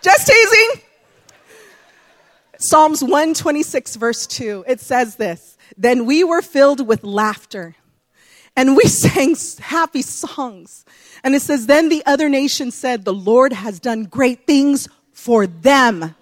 Just 0.01 0.27
teasing. 0.27 0.81
Psalms 2.57 3.01
126, 3.01 3.95
verse 3.95 4.27
2, 4.27 4.65
it 4.67 4.81
says 4.81 5.15
this 5.15 5.57
Then 5.77 6.05
we 6.05 6.25
were 6.25 6.41
filled 6.41 6.85
with 6.85 7.05
laughter, 7.05 7.77
and 8.57 8.75
we 8.75 8.83
sang 8.87 9.37
happy 9.61 10.01
songs. 10.01 10.83
And 11.23 11.33
it 11.33 11.41
says, 11.43 11.65
Then 11.65 11.87
the 11.87 12.05
other 12.05 12.27
nations 12.27 12.75
said, 12.75 13.05
The 13.05 13.13
Lord 13.13 13.53
has 13.53 13.79
done 13.79 14.03
great 14.03 14.45
things 14.45 14.89
for 15.13 15.47
them. 15.47 16.13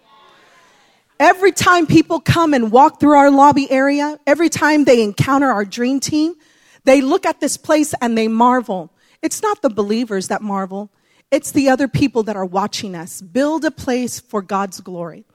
Every 1.20 1.52
time 1.52 1.88
people 1.88 2.20
come 2.20 2.54
and 2.54 2.72
walk 2.72 3.00
through 3.00 3.18
our 3.18 3.32
lobby 3.32 3.72
area, 3.72 4.20
every 4.28 4.50
time 4.50 4.84
they 4.84 5.02
encounter 5.02 5.48
our 5.48 5.66
dream 5.66 6.00
team, 6.00 6.36
they 6.84 7.02
look 7.02 7.26
at 7.26 7.40
this 7.40 7.58
place 7.58 7.96
and 8.00 8.16
they 8.16 8.28
marvel. 8.28 8.92
It's 9.22 9.42
not 9.42 9.62
the 9.62 9.70
believers 9.70 10.28
that 10.28 10.42
marvel, 10.42 10.90
it's 11.30 11.52
the 11.52 11.70
other 11.70 11.88
people 11.88 12.24
that 12.24 12.36
are 12.36 12.46
watching 12.46 12.96
us 12.96 13.22
build 13.22 13.66
a 13.66 13.72
place 13.72 14.20
for 14.20 14.42
God's 14.42 14.80
glory. 14.80 15.26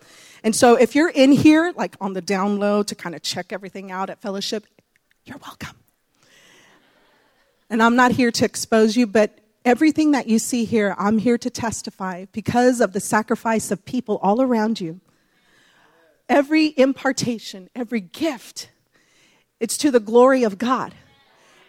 And 0.42 0.56
so 0.56 0.74
if 0.74 0.94
you're 0.94 1.10
in 1.10 1.32
here, 1.32 1.72
like 1.76 1.96
on 2.00 2.14
the 2.14 2.22
down 2.22 2.58
low 2.58 2.82
to 2.82 2.94
kind 2.94 3.14
of 3.14 3.22
check 3.22 3.52
everything 3.52 3.92
out 3.92 4.10
at 4.10 4.20
fellowship, 4.20 4.66
you're 5.24 5.38
welcome. 5.38 5.76
And 7.70 7.82
I'm 7.82 7.96
not 7.96 8.12
here 8.12 8.30
to 8.32 8.44
expose 8.44 8.96
you, 8.96 9.06
but 9.06 9.38
everything 9.64 10.10
that 10.12 10.26
you 10.26 10.38
see 10.38 10.64
here, 10.64 10.94
I'm 10.98 11.18
here 11.18 11.38
to 11.38 11.50
testify 11.50 12.26
because 12.32 12.80
of 12.80 12.92
the 12.92 13.00
sacrifice 13.00 13.70
of 13.70 13.84
people 13.84 14.18
all 14.22 14.42
around 14.42 14.80
you. 14.80 15.00
Every 16.28 16.74
impartation, 16.76 17.68
every 17.74 18.00
gift, 18.00 18.70
it's 19.60 19.76
to 19.78 19.90
the 19.90 20.00
glory 20.00 20.42
of 20.42 20.58
God. 20.58 20.94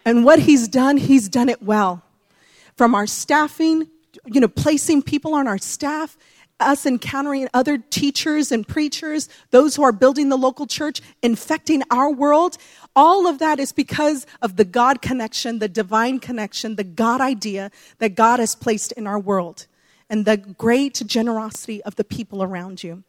And 0.04 0.24
what 0.24 0.40
He's 0.40 0.68
done, 0.68 0.96
He's 0.96 1.28
done 1.28 1.48
it 1.48 1.62
well. 1.62 2.02
From 2.76 2.94
our 2.94 3.06
staffing, 3.06 3.88
you 4.26 4.40
know, 4.40 4.48
placing 4.48 5.02
people 5.02 5.34
on 5.34 5.46
our 5.46 5.58
staff, 5.58 6.16
us 6.60 6.86
encountering 6.86 7.48
other 7.52 7.78
teachers 7.78 8.52
and 8.52 8.66
preachers, 8.66 9.28
those 9.50 9.76
who 9.76 9.82
are 9.82 9.92
building 9.92 10.28
the 10.28 10.36
local 10.36 10.66
church, 10.66 11.00
infecting 11.22 11.82
our 11.90 12.10
world. 12.10 12.56
All 12.94 13.26
of 13.26 13.38
that 13.40 13.58
is 13.58 13.72
because 13.72 14.26
of 14.40 14.56
the 14.56 14.64
God 14.64 15.02
connection, 15.02 15.58
the 15.58 15.68
divine 15.68 16.20
connection, 16.20 16.76
the 16.76 16.84
God 16.84 17.20
idea 17.20 17.70
that 17.98 18.14
God 18.14 18.38
has 18.38 18.54
placed 18.54 18.92
in 18.92 19.06
our 19.06 19.18
world, 19.18 19.66
and 20.08 20.24
the 20.24 20.36
great 20.36 21.02
generosity 21.06 21.82
of 21.82 21.96
the 21.96 22.04
people 22.04 22.42
around 22.42 22.82
you. 22.84 23.02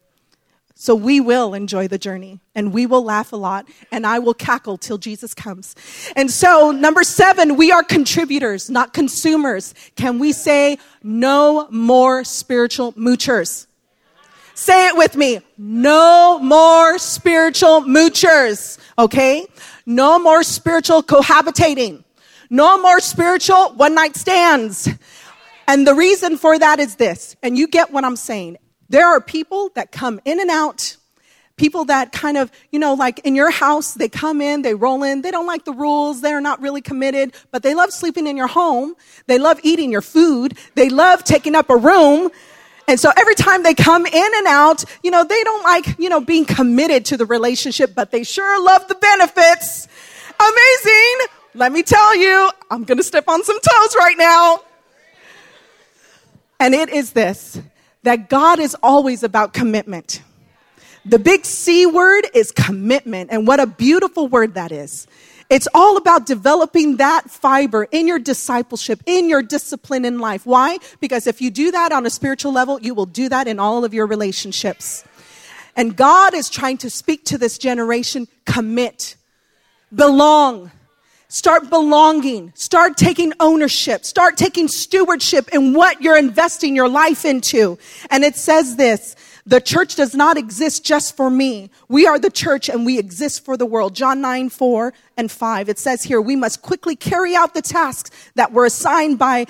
So 0.78 0.94
we 0.94 1.20
will 1.20 1.54
enjoy 1.54 1.88
the 1.88 1.96
journey 1.96 2.38
and 2.54 2.70
we 2.70 2.84
will 2.84 3.02
laugh 3.02 3.32
a 3.32 3.36
lot 3.36 3.66
and 3.90 4.06
I 4.06 4.18
will 4.18 4.34
cackle 4.34 4.76
till 4.76 4.98
Jesus 4.98 5.32
comes. 5.32 5.74
And 6.14 6.30
so, 6.30 6.70
number 6.70 7.02
seven, 7.02 7.56
we 7.56 7.72
are 7.72 7.82
contributors, 7.82 8.68
not 8.68 8.92
consumers. 8.92 9.72
Can 9.96 10.18
we 10.18 10.32
say 10.32 10.76
no 11.02 11.66
more 11.70 12.24
spiritual 12.24 12.92
moochers? 12.92 13.66
Say 14.52 14.88
it 14.88 14.98
with 14.98 15.16
me. 15.16 15.40
No 15.56 16.38
more 16.40 16.98
spiritual 16.98 17.80
moochers. 17.80 18.78
Okay? 18.98 19.46
No 19.86 20.18
more 20.18 20.42
spiritual 20.42 21.02
cohabitating. 21.02 22.04
No 22.50 22.80
more 22.82 23.00
spiritual 23.00 23.72
one 23.72 23.94
night 23.94 24.14
stands. 24.14 24.90
And 25.66 25.86
the 25.86 25.94
reason 25.94 26.36
for 26.36 26.58
that 26.58 26.80
is 26.80 26.96
this, 26.96 27.34
and 27.42 27.56
you 27.56 27.66
get 27.66 27.92
what 27.92 28.04
I'm 28.04 28.16
saying. 28.16 28.58
There 28.88 29.06
are 29.06 29.20
people 29.20 29.70
that 29.74 29.92
come 29.92 30.20
in 30.24 30.40
and 30.40 30.50
out, 30.50 30.96
people 31.56 31.86
that 31.86 32.12
kind 32.12 32.36
of, 32.36 32.52
you 32.70 32.78
know, 32.78 32.94
like 32.94 33.18
in 33.20 33.34
your 33.34 33.50
house, 33.50 33.94
they 33.94 34.08
come 34.08 34.40
in, 34.40 34.62
they 34.62 34.74
roll 34.74 35.02
in, 35.02 35.22
they 35.22 35.30
don't 35.30 35.46
like 35.46 35.64
the 35.64 35.72
rules, 35.72 36.20
they're 36.20 36.40
not 36.40 36.60
really 36.60 36.82
committed, 36.82 37.34
but 37.50 37.62
they 37.62 37.74
love 37.74 37.92
sleeping 37.92 38.26
in 38.26 38.36
your 38.36 38.46
home, 38.46 38.94
they 39.26 39.38
love 39.38 39.58
eating 39.62 39.90
your 39.90 40.02
food, 40.02 40.56
they 40.74 40.88
love 40.88 41.24
taking 41.24 41.54
up 41.54 41.70
a 41.70 41.76
room. 41.76 42.30
And 42.88 43.00
so 43.00 43.10
every 43.16 43.34
time 43.34 43.64
they 43.64 43.74
come 43.74 44.06
in 44.06 44.30
and 44.36 44.46
out, 44.46 44.84
you 45.02 45.10
know, 45.10 45.24
they 45.24 45.42
don't 45.42 45.64
like, 45.64 45.98
you 45.98 46.08
know, 46.08 46.20
being 46.20 46.44
committed 46.44 47.06
to 47.06 47.16
the 47.16 47.26
relationship, 47.26 47.94
but 47.94 48.12
they 48.12 48.22
sure 48.22 48.64
love 48.64 48.86
the 48.86 48.94
benefits. 48.94 49.88
Amazing. 50.38 51.26
Let 51.54 51.72
me 51.72 51.82
tell 51.82 52.14
you, 52.14 52.50
I'm 52.70 52.84
going 52.84 52.98
to 52.98 53.04
step 53.04 53.24
on 53.28 53.42
some 53.42 53.58
toes 53.58 53.96
right 53.98 54.16
now. 54.16 54.60
And 56.60 56.74
it 56.74 56.90
is 56.90 57.12
this 57.12 57.58
that 58.06 58.28
God 58.28 58.60
is 58.60 58.76
always 58.84 59.24
about 59.24 59.52
commitment. 59.52 60.22
The 61.04 61.18
big 61.18 61.44
C 61.44 61.86
word 61.86 62.24
is 62.34 62.52
commitment, 62.52 63.30
and 63.32 63.48
what 63.48 63.58
a 63.58 63.66
beautiful 63.66 64.28
word 64.28 64.54
that 64.54 64.70
is. 64.70 65.08
It's 65.50 65.66
all 65.74 65.96
about 65.96 66.24
developing 66.24 66.98
that 66.98 67.28
fiber 67.28 67.88
in 67.90 68.06
your 68.06 68.20
discipleship, 68.20 69.02
in 69.06 69.28
your 69.28 69.42
discipline 69.42 70.04
in 70.04 70.20
life. 70.20 70.46
Why? 70.46 70.78
Because 71.00 71.26
if 71.26 71.40
you 71.40 71.50
do 71.50 71.72
that 71.72 71.90
on 71.90 72.06
a 72.06 72.10
spiritual 72.10 72.52
level, 72.52 72.80
you 72.80 72.94
will 72.94 73.06
do 73.06 73.28
that 73.28 73.48
in 73.48 73.58
all 73.58 73.84
of 73.84 73.92
your 73.92 74.06
relationships. 74.06 75.04
And 75.74 75.96
God 75.96 76.32
is 76.32 76.48
trying 76.48 76.78
to 76.78 76.90
speak 76.90 77.24
to 77.24 77.38
this 77.38 77.58
generation 77.58 78.28
commit, 78.44 79.16
belong, 79.92 80.70
Start 81.28 81.70
belonging. 81.70 82.52
Start 82.54 82.96
taking 82.96 83.32
ownership. 83.40 84.04
Start 84.04 84.36
taking 84.36 84.68
stewardship 84.68 85.48
in 85.52 85.72
what 85.72 86.00
you're 86.00 86.16
investing 86.16 86.76
your 86.76 86.88
life 86.88 87.24
into. 87.24 87.78
And 88.10 88.24
it 88.24 88.36
says 88.36 88.76
this, 88.76 89.16
the 89.44 89.60
church 89.60 89.94
does 89.94 90.14
not 90.14 90.36
exist 90.36 90.84
just 90.84 91.16
for 91.16 91.30
me. 91.30 91.70
We 91.88 92.06
are 92.06 92.18
the 92.18 92.30
church 92.30 92.68
and 92.68 92.84
we 92.84 92.98
exist 92.98 93.44
for 93.44 93.56
the 93.56 93.66
world. 93.66 93.94
John 93.94 94.20
9, 94.20 94.48
4 94.48 94.92
and 95.16 95.30
5. 95.30 95.68
It 95.68 95.78
says 95.78 96.02
here, 96.02 96.20
we 96.20 96.34
must 96.34 96.62
quickly 96.62 96.96
carry 96.96 97.36
out 97.36 97.54
the 97.54 97.62
tasks 97.62 98.10
that 98.34 98.52
were 98.52 98.64
assigned 98.64 99.18
by, 99.18 99.46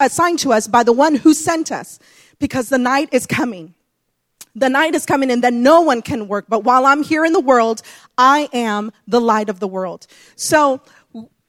assigned 0.00 0.38
to 0.40 0.52
us 0.52 0.66
by 0.66 0.82
the 0.82 0.92
one 0.92 1.14
who 1.14 1.32
sent 1.32 1.72
us 1.72 1.98
because 2.38 2.68
the 2.68 2.78
night 2.78 3.08
is 3.12 3.26
coming. 3.26 3.74
The 4.54 4.68
night 4.68 4.94
is 4.94 5.06
coming 5.06 5.30
and 5.30 5.42
then 5.42 5.62
no 5.62 5.80
one 5.80 6.02
can 6.02 6.28
work. 6.28 6.46
But 6.48 6.64
while 6.64 6.84
I'm 6.84 7.02
here 7.02 7.24
in 7.24 7.32
the 7.32 7.40
world, 7.40 7.80
I 8.18 8.48
am 8.52 8.92
the 9.06 9.20
light 9.20 9.48
of 9.48 9.60
the 9.60 9.68
world. 9.68 10.06
So 10.36 10.80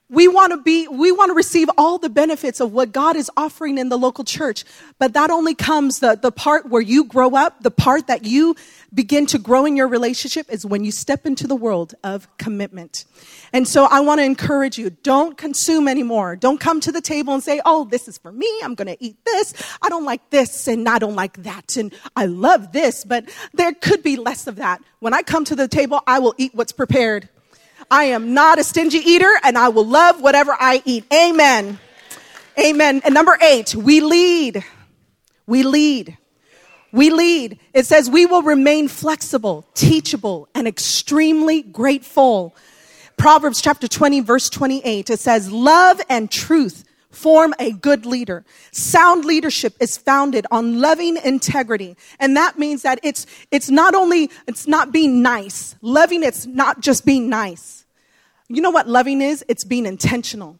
we 0.09 0.27
want 0.27 0.51
to 0.51 0.57
be, 0.57 0.87
we 0.87 1.11
want 1.11 1.29
to 1.29 1.35
receive 1.35 1.69
all 1.77 1.99
the 1.99 2.09
benefits 2.09 2.59
of 2.59 2.71
what 2.71 2.91
God 2.91 3.15
is 3.15 3.29
offering 3.37 3.77
in 3.77 3.89
the 3.89 3.97
local 3.97 4.23
church. 4.23 4.65
But 4.97 5.13
that 5.13 5.29
only 5.29 5.53
comes, 5.53 5.99
the, 5.99 6.17
the 6.19 6.31
part 6.31 6.67
where 6.67 6.81
you 6.81 7.03
grow 7.03 7.35
up, 7.35 7.61
the 7.61 7.69
part 7.71 8.07
that 8.07 8.25
you 8.25 8.55
begin 8.91 9.27
to 9.27 9.37
grow 9.37 9.65
in 9.65 9.75
your 9.75 9.87
relationship 9.87 10.47
is 10.49 10.65
when 10.65 10.83
you 10.83 10.91
step 10.91 11.27
into 11.27 11.45
the 11.45 11.55
world 11.55 11.93
of 12.03 12.27
commitment. 12.37 13.05
And 13.53 13.67
so 13.67 13.85
I 13.85 13.99
want 13.99 14.19
to 14.19 14.25
encourage 14.25 14.79
you, 14.79 14.89
don't 14.89 15.37
consume 15.37 15.87
anymore. 15.87 16.35
Don't 16.35 16.59
come 16.59 16.79
to 16.81 16.91
the 16.91 17.01
table 17.01 17.35
and 17.35 17.43
say, 17.43 17.61
oh, 17.63 17.85
this 17.85 18.07
is 18.07 18.17
for 18.17 18.31
me. 18.31 18.51
I'm 18.63 18.73
going 18.73 18.87
to 18.87 18.97
eat 19.03 19.23
this. 19.25 19.53
I 19.79 19.89
don't 19.89 20.05
like 20.05 20.27
this 20.31 20.67
and 20.67 20.89
I 20.89 20.97
don't 20.97 21.15
like 21.15 21.43
that. 21.43 21.77
And 21.77 21.93
I 22.15 22.25
love 22.25 22.71
this, 22.71 23.05
but 23.05 23.29
there 23.53 23.73
could 23.73 24.01
be 24.01 24.17
less 24.17 24.47
of 24.47 24.55
that. 24.55 24.81
When 24.99 25.13
I 25.13 25.21
come 25.21 25.45
to 25.45 25.55
the 25.55 25.67
table, 25.67 26.01
I 26.07 26.17
will 26.17 26.33
eat 26.37 26.55
what's 26.55 26.71
prepared. 26.71 27.29
I 27.91 28.05
am 28.05 28.33
not 28.33 28.59
a 28.59 28.63
stingy 28.63 28.99
eater 28.99 29.31
and 29.43 29.57
I 29.57 29.69
will 29.69 29.85
love 29.85 30.21
whatever 30.21 30.55
I 30.57 30.81
eat. 30.85 31.05
Amen. 31.11 31.79
Amen. 32.57 33.01
And 33.03 33.13
number 33.13 33.37
eight, 33.41 33.73
we 33.73 34.01
lead. 34.01 34.63
We 35.47 35.63
lead. 35.63 36.17
We 36.91 37.09
lead. 37.09 37.59
It 37.73 37.85
says 37.85 38.09
we 38.09 38.25
will 38.25 38.41
remain 38.41 38.87
flexible, 38.87 39.65
teachable, 39.73 40.47
and 40.55 40.67
extremely 40.67 41.61
grateful. 41.61 42.55
Proverbs 43.17 43.61
chapter 43.61 43.87
20, 43.87 44.21
verse 44.21 44.49
28, 44.49 45.09
it 45.09 45.19
says, 45.19 45.51
Love 45.51 46.01
and 46.09 46.31
truth 46.31 46.83
form 47.09 47.53
a 47.59 47.71
good 47.71 48.05
leader. 48.05 48.45
Sound 48.71 49.25
leadership 49.25 49.75
is 49.79 49.97
founded 49.97 50.45
on 50.51 50.79
loving 50.79 51.17
integrity. 51.17 51.95
And 52.19 52.35
that 52.37 52.59
means 52.59 52.83
that 52.83 52.99
it's, 53.03 53.25
it's 53.51 53.69
not 53.69 53.95
only, 53.95 54.29
it's 54.47 54.67
not 54.67 54.91
being 54.91 55.21
nice. 55.21 55.75
Loving, 55.81 56.23
it's 56.23 56.45
not 56.45 56.81
just 56.81 57.05
being 57.05 57.29
nice. 57.29 57.85
You 58.47 58.61
know 58.61 58.71
what 58.71 58.87
loving 58.87 59.21
is? 59.21 59.43
It's 59.47 59.63
being 59.63 59.85
intentional. 59.85 60.59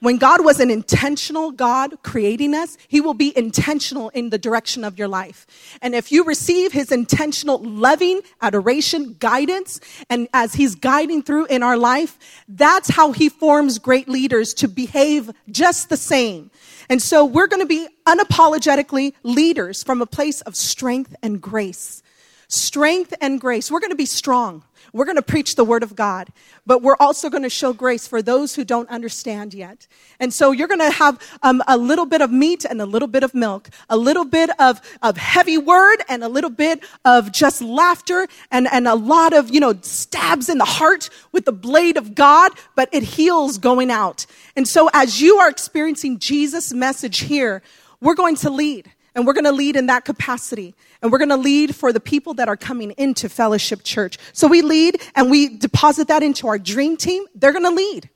When 0.00 0.18
God 0.18 0.44
was 0.44 0.60
an 0.60 0.70
intentional 0.70 1.50
God 1.50 2.02
creating 2.02 2.54
us, 2.54 2.76
He 2.88 3.00
will 3.00 3.14
be 3.14 3.36
intentional 3.36 4.10
in 4.10 4.30
the 4.30 4.38
direction 4.38 4.84
of 4.84 4.98
your 4.98 5.08
life. 5.08 5.46
And 5.80 5.94
if 5.94 6.12
you 6.12 6.24
receive 6.24 6.72
His 6.72 6.92
intentional 6.92 7.58
loving 7.58 8.20
adoration, 8.42 9.16
guidance, 9.18 9.80
and 10.10 10.28
as 10.34 10.54
He's 10.54 10.74
guiding 10.74 11.22
through 11.22 11.46
in 11.46 11.62
our 11.62 11.76
life, 11.76 12.18
that's 12.48 12.90
how 12.90 13.12
He 13.12 13.28
forms 13.28 13.78
great 13.78 14.08
leaders 14.08 14.52
to 14.54 14.68
behave 14.68 15.30
just 15.50 15.88
the 15.88 15.96
same. 15.96 16.50
And 16.90 17.00
so 17.00 17.24
we're 17.24 17.46
going 17.46 17.62
to 17.62 17.66
be 17.66 17.88
unapologetically 18.06 19.14
leaders 19.22 19.82
from 19.82 20.02
a 20.02 20.06
place 20.06 20.40
of 20.42 20.54
strength 20.54 21.16
and 21.22 21.40
grace. 21.40 22.02
Strength 22.48 23.14
and 23.20 23.40
grace. 23.40 23.70
We're 23.70 23.80
going 23.80 23.90
to 23.90 23.96
be 23.96 24.06
strong. 24.06 24.64
We're 24.92 25.06
going 25.06 25.16
to 25.16 25.22
preach 25.22 25.56
the 25.56 25.64
word 25.64 25.82
of 25.82 25.96
God, 25.96 26.28
but 26.64 26.80
we're 26.80 26.96
also 27.00 27.28
going 27.28 27.42
to 27.42 27.50
show 27.50 27.72
grace 27.72 28.06
for 28.06 28.22
those 28.22 28.54
who 28.54 28.64
don't 28.64 28.88
understand 28.88 29.52
yet. 29.52 29.88
And 30.20 30.32
so 30.32 30.52
you're 30.52 30.68
going 30.68 30.78
to 30.78 30.90
have 30.90 31.20
um, 31.42 31.62
a 31.66 31.76
little 31.76 32.06
bit 32.06 32.20
of 32.20 32.30
meat 32.30 32.64
and 32.64 32.80
a 32.80 32.86
little 32.86 33.08
bit 33.08 33.24
of 33.24 33.34
milk, 33.34 33.70
a 33.90 33.96
little 33.96 34.24
bit 34.24 34.50
of, 34.60 34.80
of 35.02 35.16
heavy 35.16 35.58
word 35.58 35.96
and 36.08 36.22
a 36.22 36.28
little 36.28 36.50
bit 36.50 36.84
of 37.04 37.32
just 37.32 37.60
laughter 37.60 38.28
and, 38.52 38.68
and 38.70 38.86
a 38.86 38.94
lot 38.94 39.32
of, 39.32 39.52
you 39.52 39.58
know, 39.58 39.74
stabs 39.82 40.48
in 40.48 40.58
the 40.58 40.64
heart 40.64 41.10
with 41.32 41.44
the 41.44 41.52
blade 41.52 41.96
of 41.96 42.14
God, 42.14 42.52
but 42.76 42.88
it 42.92 43.02
heals 43.02 43.58
going 43.58 43.90
out. 43.90 44.26
And 44.54 44.68
so 44.68 44.88
as 44.92 45.20
you 45.20 45.38
are 45.38 45.50
experiencing 45.50 46.20
Jesus' 46.20 46.72
message 46.72 47.20
here, 47.20 47.62
we're 48.00 48.14
going 48.14 48.36
to 48.36 48.50
lead 48.50 48.92
and 49.14 49.26
we're 49.26 49.32
going 49.32 49.44
to 49.44 49.52
lead 49.52 49.76
in 49.76 49.86
that 49.86 50.04
capacity. 50.04 50.74
And 51.00 51.12
we're 51.12 51.18
going 51.18 51.28
to 51.28 51.36
lead 51.36 51.74
for 51.74 51.92
the 51.92 52.00
people 52.00 52.34
that 52.34 52.48
are 52.48 52.56
coming 52.56 52.92
into 52.92 53.28
Fellowship 53.28 53.82
Church. 53.84 54.18
So 54.32 54.48
we 54.48 54.62
lead 54.62 55.00
and 55.14 55.30
we 55.30 55.56
deposit 55.56 56.08
that 56.08 56.22
into 56.22 56.48
our 56.48 56.58
dream 56.58 56.96
team. 56.96 57.24
They're 57.34 57.52
going 57.52 57.64
to 57.64 57.70
lead. 57.70 58.08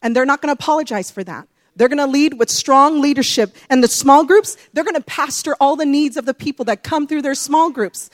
And 0.00 0.14
they're 0.14 0.26
not 0.26 0.40
going 0.40 0.54
to 0.54 0.60
apologize 0.62 1.10
for 1.10 1.24
that. 1.24 1.48
They're 1.74 1.88
going 1.88 1.98
to 1.98 2.06
lead 2.06 2.34
with 2.34 2.50
strong 2.50 3.00
leadership. 3.00 3.56
And 3.68 3.82
the 3.82 3.88
small 3.88 4.24
groups, 4.24 4.56
they're 4.72 4.84
going 4.84 4.94
to 4.94 5.00
pastor 5.00 5.56
all 5.60 5.76
the 5.76 5.86
needs 5.86 6.16
of 6.16 6.24
the 6.24 6.34
people 6.34 6.64
that 6.66 6.82
come 6.82 7.06
through 7.06 7.22
their 7.22 7.34
small 7.34 7.70
groups. 7.70 8.10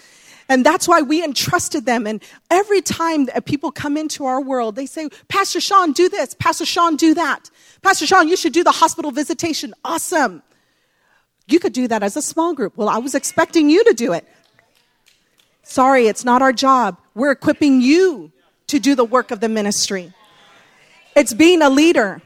And 0.49 0.65
that's 0.65 0.87
why 0.87 1.01
we 1.01 1.25
entrusted 1.25 1.87
them. 1.87 2.07
And 2.07 2.23
every 2.51 2.83
time 2.83 3.27
that 3.27 3.47
people 3.47 3.73
come 3.73 3.97
into 3.97 4.27
our 4.27 4.41
world, 4.41 4.77
they 4.77 4.87
say, 4.87 5.09
Pastor 5.29 5.61
Sean, 5.61 5.93
do 5.93 6.09
this. 6.09 6.35
Pastor 6.35 6.67
Sean, 6.67 6.97
do 6.97 7.15
that. 7.15 7.51
Pastor 7.83 8.07
Sean, 8.07 8.29
you 8.29 8.37
should 8.37 8.53
do 8.53 8.63
the 8.63 8.73
hospital 8.73 9.11
visitation. 9.11 9.75
Awesome. 9.85 10.43
You 11.47 11.59
could 11.61 11.73
do 11.73 11.89
that 11.89 12.03
as 12.03 12.17
a 12.17 12.23
small 12.23 12.55
group. 12.55 12.77
Well, 12.77 12.89
I 12.89 12.99
was 12.99 13.15
expecting 13.15 13.69
you 13.69 13.85
to 13.85 13.93
do 13.93 14.13
it. 14.13 14.27
Sorry, 15.63 16.07
it's 16.07 16.25
not 16.25 16.43
our 16.43 16.53
job. 16.53 16.99
We're 17.15 17.33
equipping 17.33 17.81
you 17.81 18.33
to 18.69 18.79
do 18.79 18.95
the 18.95 19.05
work 19.05 19.31
of 19.31 19.41
the 19.41 19.49
ministry. 19.49 20.13
It's 21.17 21.35
being 21.35 21.63
a 21.63 21.71
leader. 21.71 22.23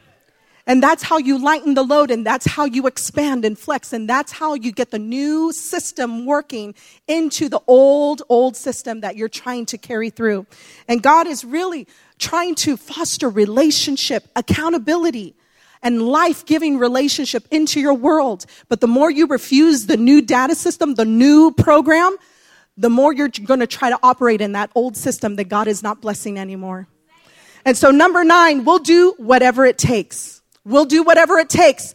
And 0.69 0.83
that's 0.83 1.01
how 1.01 1.17
you 1.17 1.39
lighten 1.39 1.73
the 1.73 1.81
load, 1.81 2.11
and 2.11 2.23
that's 2.23 2.45
how 2.45 2.65
you 2.65 2.85
expand 2.85 3.43
and 3.43 3.57
flex, 3.57 3.91
and 3.91 4.07
that's 4.07 4.31
how 4.31 4.53
you 4.53 4.71
get 4.71 4.91
the 4.91 4.99
new 4.99 5.51
system 5.51 6.27
working 6.27 6.75
into 7.07 7.49
the 7.49 7.59
old, 7.65 8.21
old 8.29 8.55
system 8.55 9.01
that 9.01 9.15
you're 9.15 9.29
trying 9.29 9.65
to 9.65 9.79
carry 9.79 10.11
through. 10.11 10.45
And 10.87 11.01
God 11.01 11.25
is 11.25 11.43
really 11.43 11.87
trying 12.19 12.53
to 12.55 12.77
foster 12.77 13.29
relationship, 13.31 14.27
accountability, 14.35 15.33
and 15.81 16.01
life 16.01 16.45
giving 16.45 16.77
relationship 16.77 17.47
into 17.51 17.79
your 17.79 17.93
world. 17.93 18.45
But 18.67 18.81
the 18.81 18.87
more 18.87 19.09
you 19.09 19.27
refuse 19.27 19.85
the 19.85 19.97
new 19.97 20.21
data 20.21 20.55
system, 20.55 20.95
the 20.95 21.05
new 21.05 21.51
program, 21.51 22.17
the 22.77 22.89
more 22.89 23.13
you're 23.13 23.29
going 23.29 23.59
to 23.59 23.67
try 23.67 23.89
to 23.89 23.99
operate 24.03 24.41
in 24.41 24.53
that 24.53 24.71
old 24.75 24.95
system 24.95 25.35
that 25.35 25.45
God 25.45 25.67
is 25.67 25.83
not 25.83 26.01
blessing 26.01 26.39
anymore. 26.39 26.87
And 27.65 27.77
so, 27.77 27.91
number 27.91 28.23
nine, 28.23 28.63
we'll 28.63 28.79
do 28.79 29.13
whatever 29.17 29.65
it 29.65 29.77
takes. 29.77 30.41
We'll 30.63 30.85
do 30.85 31.03
whatever 31.03 31.37
it 31.39 31.49
takes. 31.49 31.93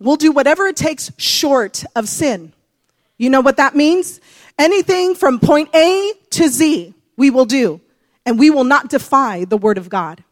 We'll 0.00 0.16
do 0.16 0.32
whatever 0.32 0.66
it 0.66 0.76
takes 0.76 1.12
short 1.18 1.84
of 1.94 2.08
sin. 2.08 2.52
You 3.16 3.30
know 3.30 3.40
what 3.40 3.58
that 3.58 3.76
means? 3.76 4.20
Anything 4.58 5.14
from 5.14 5.38
point 5.38 5.74
A 5.74 6.12
to 6.30 6.48
Z, 6.48 6.94
we 7.16 7.30
will 7.30 7.44
do. 7.44 7.80
And 8.26 8.38
we 8.38 8.50
will 8.50 8.64
not 8.64 8.88
defy 8.88 9.44
the 9.44 9.56
word 9.56 9.78
of 9.78 9.88
God. 9.88 10.24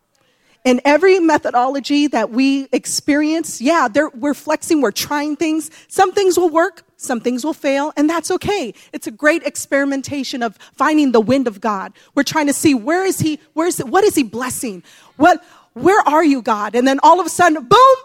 In 0.65 0.81
every 0.85 1.19
methodology 1.19 2.07
that 2.09 2.31
we 2.31 2.69
experience, 2.71 3.61
yeah, 3.61 3.89
we're 4.15 4.35
flexing, 4.35 4.81
we're 4.81 4.93
trying 4.93 5.35
things. 5.35 5.71
Some 5.89 6.13
things 6.13 6.39
will 6.39 6.51
work, 6.51 6.85
some 6.97 7.21
things 7.21 7.45
will 7.45 7.53
fail, 7.53 7.93
and 7.97 8.09
that's 8.09 8.31
okay. 8.31 8.73
It's 8.93 9.09
a 9.09 9.11
great 9.11 9.43
experimentation 9.43 10.41
of 10.41 10.57
finding 10.75 11.11
the 11.11 11.21
wind 11.21 11.49
of 11.49 11.61
God. 11.61 11.93
We're 12.15 12.23
trying 12.23 12.47
to 12.47 12.53
see 12.53 12.75
where 12.75 13.05
is 13.05 13.19
He, 13.19 13.41
where's, 13.55 13.79
what 13.79 14.05
is 14.05 14.15
He 14.15 14.23
blessing? 14.23 14.85
What, 15.17 15.43
where 15.73 16.01
are 16.09 16.25
you, 16.25 16.43
God? 16.43 16.77
And 16.77 16.87
then 16.87 17.01
all 17.03 17.19
of 17.19 17.27
a 17.27 17.31
sudden, 17.31 17.65
boom, 17.65 17.97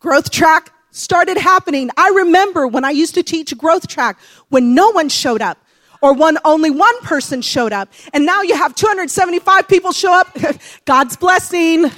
growth 0.00 0.30
track 0.30 0.72
started 0.90 1.36
happening. 1.36 1.90
I 1.98 2.08
remember 2.08 2.66
when 2.66 2.84
I 2.84 2.90
used 2.90 3.14
to 3.16 3.22
teach 3.22 3.56
growth 3.58 3.86
track 3.86 4.18
when 4.48 4.74
no 4.74 4.90
one 4.90 5.10
showed 5.10 5.42
up 5.42 5.58
or 6.00 6.12
one 6.12 6.38
only 6.44 6.70
one 6.70 6.98
person 7.00 7.42
showed 7.42 7.72
up. 7.72 7.88
And 8.12 8.24
now 8.24 8.42
you 8.42 8.56
have 8.56 8.74
275 8.74 9.68
people 9.68 9.92
show 9.92 10.12
up. 10.12 10.36
God's 10.84 11.16
blessing. 11.16 11.90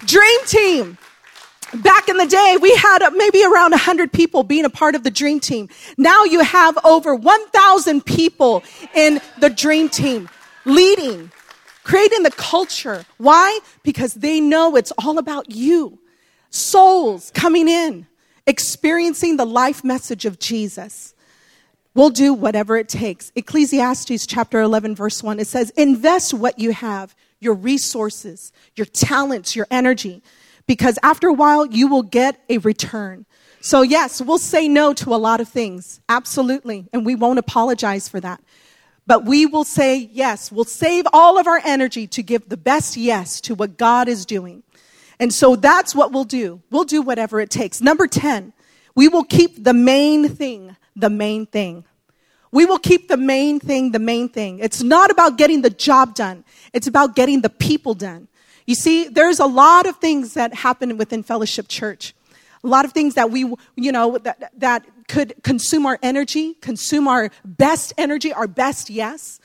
Dream 0.00 0.40
team. 0.46 0.98
Back 1.74 2.08
in 2.08 2.16
the 2.16 2.26
day 2.26 2.56
we 2.60 2.74
had 2.76 3.02
uh, 3.02 3.10
maybe 3.10 3.44
around 3.44 3.72
100 3.72 4.12
people 4.12 4.42
being 4.42 4.64
a 4.64 4.70
part 4.70 4.94
of 4.94 5.02
the 5.04 5.10
dream 5.10 5.38
team. 5.40 5.68
Now 5.96 6.24
you 6.24 6.40
have 6.40 6.78
over 6.84 7.14
1000 7.14 8.06
people 8.06 8.62
in 8.94 9.20
the 9.38 9.50
dream 9.50 9.88
team 9.88 10.28
leading 10.64 11.30
creating 11.84 12.22
the 12.22 12.30
culture. 12.30 13.06
Why? 13.16 13.60
Because 13.82 14.12
they 14.12 14.40
know 14.40 14.76
it's 14.76 14.92
all 14.98 15.16
about 15.16 15.50
you. 15.50 15.98
Souls 16.50 17.30
coming 17.34 17.66
in 17.66 18.06
experiencing 18.48 19.36
the 19.36 19.44
life 19.44 19.84
message 19.84 20.24
of 20.24 20.38
jesus 20.38 21.14
We'll 21.98 22.10
do 22.10 22.32
whatever 22.32 22.76
it 22.76 22.88
takes. 22.88 23.32
Ecclesiastes 23.34 24.24
chapter 24.24 24.60
11, 24.60 24.94
verse 24.94 25.20
1, 25.20 25.40
it 25.40 25.48
says, 25.48 25.70
Invest 25.70 26.32
what 26.32 26.60
you 26.60 26.70
have, 26.70 27.12
your 27.40 27.54
resources, 27.54 28.52
your 28.76 28.84
talents, 28.84 29.56
your 29.56 29.66
energy, 29.68 30.22
because 30.68 30.96
after 31.02 31.26
a 31.26 31.32
while 31.32 31.66
you 31.66 31.88
will 31.88 32.04
get 32.04 32.40
a 32.48 32.58
return. 32.58 33.26
So, 33.60 33.82
yes, 33.82 34.22
we'll 34.22 34.38
say 34.38 34.68
no 34.68 34.92
to 34.94 35.12
a 35.12 35.16
lot 35.16 35.40
of 35.40 35.48
things, 35.48 35.98
absolutely, 36.08 36.88
and 36.92 37.04
we 37.04 37.16
won't 37.16 37.40
apologize 37.40 38.08
for 38.08 38.20
that. 38.20 38.40
But 39.04 39.24
we 39.24 39.44
will 39.46 39.64
say 39.64 40.08
yes. 40.12 40.52
We'll 40.52 40.66
save 40.66 41.04
all 41.12 41.36
of 41.36 41.48
our 41.48 41.60
energy 41.64 42.06
to 42.06 42.22
give 42.22 42.48
the 42.48 42.56
best 42.56 42.96
yes 42.96 43.40
to 43.40 43.56
what 43.56 43.76
God 43.76 44.06
is 44.06 44.24
doing. 44.24 44.62
And 45.18 45.34
so 45.34 45.56
that's 45.56 45.96
what 45.96 46.12
we'll 46.12 46.22
do. 46.22 46.62
We'll 46.70 46.84
do 46.84 47.02
whatever 47.02 47.40
it 47.40 47.50
takes. 47.50 47.80
Number 47.80 48.06
10, 48.06 48.52
we 48.94 49.08
will 49.08 49.24
keep 49.24 49.64
the 49.64 49.74
main 49.74 50.28
thing 50.28 50.76
the 50.98 51.10
main 51.10 51.46
thing. 51.46 51.84
We 52.50 52.64
will 52.64 52.78
keep 52.78 53.08
the 53.08 53.16
main 53.16 53.60
thing 53.60 53.92
the 53.92 53.98
main 53.98 54.28
thing. 54.28 54.58
It's 54.58 54.82
not 54.82 55.10
about 55.10 55.36
getting 55.38 55.62
the 55.62 55.70
job 55.70 56.14
done. 56.14 56.44
It's 56.72 56.86
about 56.86 57.14
getting 57.14 57.42
the 57.42 57.50
people 57.50 57.94
done. 57.94 58.28
You 58.66 58.74
see, 58.74 59.08
there's 59.08 59.38
a 59.38 59.46
lot 59.46 59.86
of 59.86 59.96
things 59.96 60.34
that 60.34 60.54
happen 60.54 60.98
within 60.98 61.22
Fellowship 61.22 61.68
Church. 61.68 62.14
A 62.64 62.66
lot 62.66 62.84
of 62.84 62.92
things 62.92 63.14
that 63.14 63.30
we, 63.30 63.40
you 63.76 63.92
know, 63.92 64.18
that, 64.18 64.52
that 64.58 64.84
could 65.08 65.34
consume 65.42 65.86
our 65.86 65.98
energy, 66.02 66.54
consume 66.54 67.08
our 67.08 67.30
best 67.44 67.92
energy, 67.96 68.32
our 68.32 68.46
best 68.46 68.90
yes. 68.90 69.40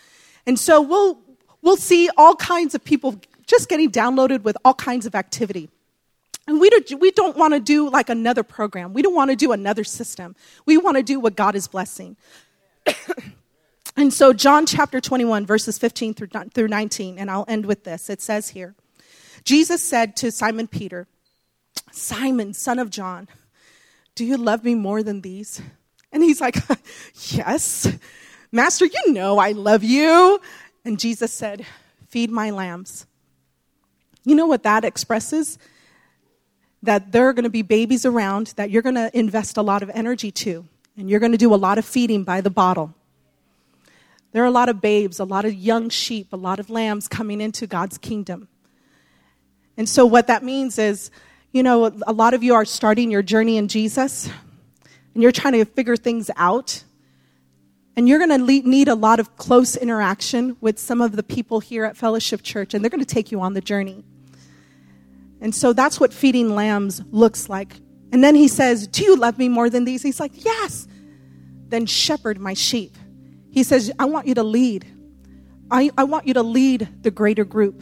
And 0.45 0.59
so 0.59 0.81
we'll, 0.81 1.19
we'll 1.61 1.77
see 1.77 2.09
all 2.17 2.35
kinds 2.35 2.75
of 2.75 2.83
people 2.83 3.19
just 3.47 3.69
getting 3.69 3.91
downloaded 3.91 4.43
with 4.43 4.57
all 4.65 4.73
kinds 4.73 5.05
of 5.05 5.15
activity. 5.15 5.69
And 6.47 6.59
we 6.59 6.69
don't, 6.69 6.99
we 6.99 7.11
don't 7.11 7.37
want 7.37 7.53
to 7.53 7.59
do 7.59 7.89
like 7.89 8.09
another 8.09 8.43
program. 8.43 8.93
We 8.93 9.01
don't 9.01 9.15
want 9.15 9.29
to 9.29 9.37
do 9.37 9.53
another 9.53 9.83
system. 9.83 10.35
We 10.65 10.77
want 10.77 10.97
to 10.97 11.03
do 11.03 11.19
what 11.19 11.35
God 11.35 11.55
is 11.55 11.67
blessing. 11.67 12.17
and 13.97 14.13
so, 14.13 14.33
John 14.33 14.65
chapter 14.65 14.99
21, 14.99 15.45
verses 15.45 15.77
15 15.77 16.13
through, 16.13 16.27
through 16.53 16.67
19, 16.67 17.17
and 17.17 17.29
I'll 17.29 17.45
end 17.47 17.65
with 17.65 17.83
this. 17.83 18.09
It 18.09 18.21
says 18.21 18.49
here 18.49 18.75
Jesus 19.43 19.81
said 19.81 20.15
to 20.17 20.31
Simon 20.31 20.67
Peter, 20.67 21.07
Simon, 21.91 22.53
son 22.53 22.79
of 22.79 22.89
John, 22.89 23.27
do 24.15 24.25
you 24.25 24.37
love 24.37 24.63
me 24.63 24.75
more 24.75 25.03
than 25.03 25.21
these? 25.21 25.61
And 26.11 26.23
he's 26.23 26.41
like, 26.41 26.57
Yes, 27.15 27.91
Master, 28.51 28.85
you 28.85 29.13
know 29.13 29.39
I 29.39 29.51
love 29.51 29.83
you. 29.83 30.39
And 30.85 30.99
Jesus 30.99 31.33
said, 31.33 31.65
Feed 32.07 32.29
my 32.29 32.51
lambs. 32.51 33.07
You 34.23 34.35
know 34.35 34.45
what 34.45 34.63
that 34.63 34.85
expresses? 34.85 35.57
that 36.83 37.13
there 37.13 37.27
are 37.27 37.33
going 37.33 37.43
to 37.43 37.49
be 37.49 37.61
babies 37.61 38.05
around 38.05 38.47
that 38.57 38.69
you're 38.69 38.81
going 38.81 38.95
to 38.95 39.09
invest 39.17 39.57
a 39.57 39.61
lot 39.61 39.81
of 39.81 39.89
energy 39.93 40.31
to, 40.31 40.67
and 40.97 41.09
you're 41.09 41.19
going 41.19 41.31
to 41.31 41.37
do 41.37 41.53
a 41.53 41.55
lot 41.55 41.77
of 41.77 41.85
feeding 41.85 42.23
by 42.23 42.41
the 42.41 42.49
bottle. 42.49 42.93
There 44.31 44.43
are 44.43 44.47
a 44.47 44.51
lot 44.51 44.69
of 44.69 44.81
babes, 44.81 45.19
a 45.19 45.25
lot 45.25 45.45
of 45.45 45.53
young 45.53 45.89
sheep, 45.89 46.33
a 46.33 46.37
lot 46.37 46.59
of 46.59 46.69
lambs 46.69 47.07
coming 47.07 47.39
into 47.39 47.67
God's 47.67 47.97
kingdom. 47.97 48.47
And 49.77 49.87
so, 49.87 50.05
what 50.05 50.27
that 50.27 50.43
means 50.43 50.77
is, 50.77 51.11
you 51.51 51.63
know, 51.63 51.85
a 52.07 52.13
lot 52.13 52.33
of 52.33 52.43
you 52.43 52.55
are 52.55 52.65
starting 52.65 53.11
your 53.11 53.21
journey 53.21 53.57
in 53.57 53.67
Jesus, 53.67 54.29
and 55.13 55.21
you're 55.21 55.31
trying 55.31 55.53
to 55.53 55.65
figure 55.65 55.95
things 55.95 56.29
out. 56.35 56.83
And 57.95 58.09
you're 58.09 58.17
going 58.17 58.31
to 58.31 58.67
need 58.67 58.87
a 58.87 58.95
lot 58.95 59.19
of 59.19 59.37
close 59.37 59.75
interaction 59.75 60.57
with 60.61 60.79
some 60.79 60.99
of 60.99 61.15
the 61.15 61.21
people 61.21 61.59
here 61.59 61.85
at 61.85 61.95
Fellowship 61.95 62.41
Church, 62.41 62.73
and 62.73 62.83
they're 62.83 62.89
going 62.89 63.05
to 63.05 63.05
take 63.05 63.31
you 63.31 63.39
on 63.39 63.53
the 63.53 63.61
journey. 63.61 64.03
And 65.39 65.53
so 65.53 65.73
that's 65.73 65.99
what 65.99 66.11
feeding 66.11 66.55
lambs 66.55 67.03
looks 67.11 67.49
like. 67.49 67.75
And 68.13 68.23
then 68.23 68.35
he 68.35 68.47
says, 68.47 68.87
Do 68.87 69.03
you 69.03 69.17
love 69.17 69.39
me 69.39 69.49
more 69.49 69.71
than 69.71 69.85
these? 69.85 70.03
He's 70.03 70.19
like, 70.19 70.45
Yes. 70.45 70.87
Then 71.67 71.87
shepherd 71.87 72.39
my 72.39 72.53
sheep. 72.53 72.95
He 73.49 73.63
says, 73.63 73.91
I 73.97 74.05
want 74.05 74.27
you 74.27 74.35
to 74.35 74.43
lead. 74.43 74.85
I, 75.71 75.89
I 75.97 76.03
want 76.03 76.27
you 76.27 76.35
to 76.35 76.43
lead 76.43 76.87
the 77.01 77.09
greater 77.09 77.43
group. 77.43 77.81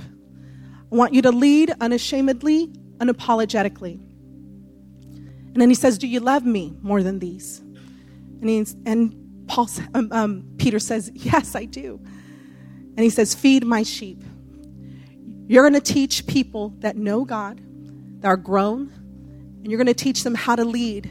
I 0.89 0.96
want 0.96 1.13
you 1.13 1.22
to 1.24 1.32
lead 1.32 1.76
unashamedly, 1.82 2.67
unapologetically. 3.00 4.00
And 5.54 5.62
then 5.62 5.67
he 5.67 5.76
says, 5.76 5.98
Do 5.98 6.08
you 6.08 6.22
love 6.22 6.46
me 6.46 6.78
more 6.82 7.04
than 7.04 7.20
these? 7.20 7.60
And, 7.60 8.76
and 8.86 9.48
Paul, 9.48 9.70
um, 9.94 10.08
um, 10.13 10.46
Peter 10.58 10.80
says, 10.80 11.12
Yes, 11.13 11.56
I 11.56 11.65
do. 11.65 12.00
And 12.02 13.00
he 13.00 13.10
says, 13.10 13.36
Feed 13.36 13.65
my 13.65 13.84
sheep. 13.84 14.24
You're 15.48 15.70
going 15.70 15.82
to 15.82 15.94
teach 15.94 16.26
people 16.26 16.70
that 16.80 16.96
know 16.96 17.26
God, 17.26 17.60
that 18.22 18.30
are 18.30 18.38
grown, 18.38 18.94
and 19.62 19.71
you're 19.71 19.78
going 19.78 19.88
to 19.88 19.93
teach 19.93 20.24
them 20.24 20.36
how 20.36 20.56
to 20.56 20.65
lead 20.65 21.10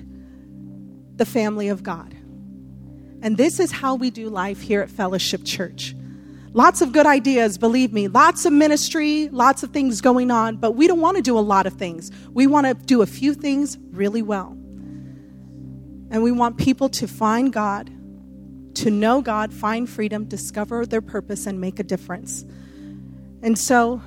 the 1.17 1.25
family 1.25 1.69
of 1.69 1.83
God. 1.83 2.15
And 3.23 3.37
this 3.37 3.61
is 3.61 3.71
how 3.71 3.95
we 3.95 4.11
do 4.11 4.29
life 4.29 4.61
here 4.61 4.81
at 4.81 4.91
Fellowship 4.91 5.45
Church. 5.45 5.95
Lots 6.53 6.81
of 6.81 6.93
good 6.93 7.07
ideas, 7.07 7.59
believe 7.59 7.93
me. 7.93 8.09
Lots 8.09 8.45
of 8.45 8.53
ministry, 8.53 9.29
lots 9.29 9.63
of 9.63 9.71
things 9.71 10.01
going 10.01 10.31
on, 10.31 10.57
but 10.57 10.73
we 10.73 10.89
don't 10.89 11.01
want 11.01 11.17
to 11.17 11.23
do 11.23 11.39
a 11.39 11.41
lot 11.41 11.67
of 11.67 11.75
things. 11.75 12.11
We 12.33 12.47
want 12.47 12.67
to 12.67 12.75
do 12.75 13.03
a 13.03 13.07
few 13.07 13.35
things 13.35 13.79
really 13.93 14.23
well. 14.23 14.57
And 16.11 16.23
we 16.25 16.33
want 16.33 16.59
people 16.59 16.89
to 16.89 17.07
find 17.07 17.53
God, 17.53 17.89
to 18.77 18.91
know 18.91 19.21
God, 19.23 19.53
find 19.53 19.89
freedom, 19.89 20.25
discover 20.25 20.87
their 20.87 21.03
purpose, 21.03 21.47
and 21.47 21.61
make 21.61 21.79
a 21.79 21.85
difference. 21.85 22.45
And 23.43 23.57
so 23.57 24.03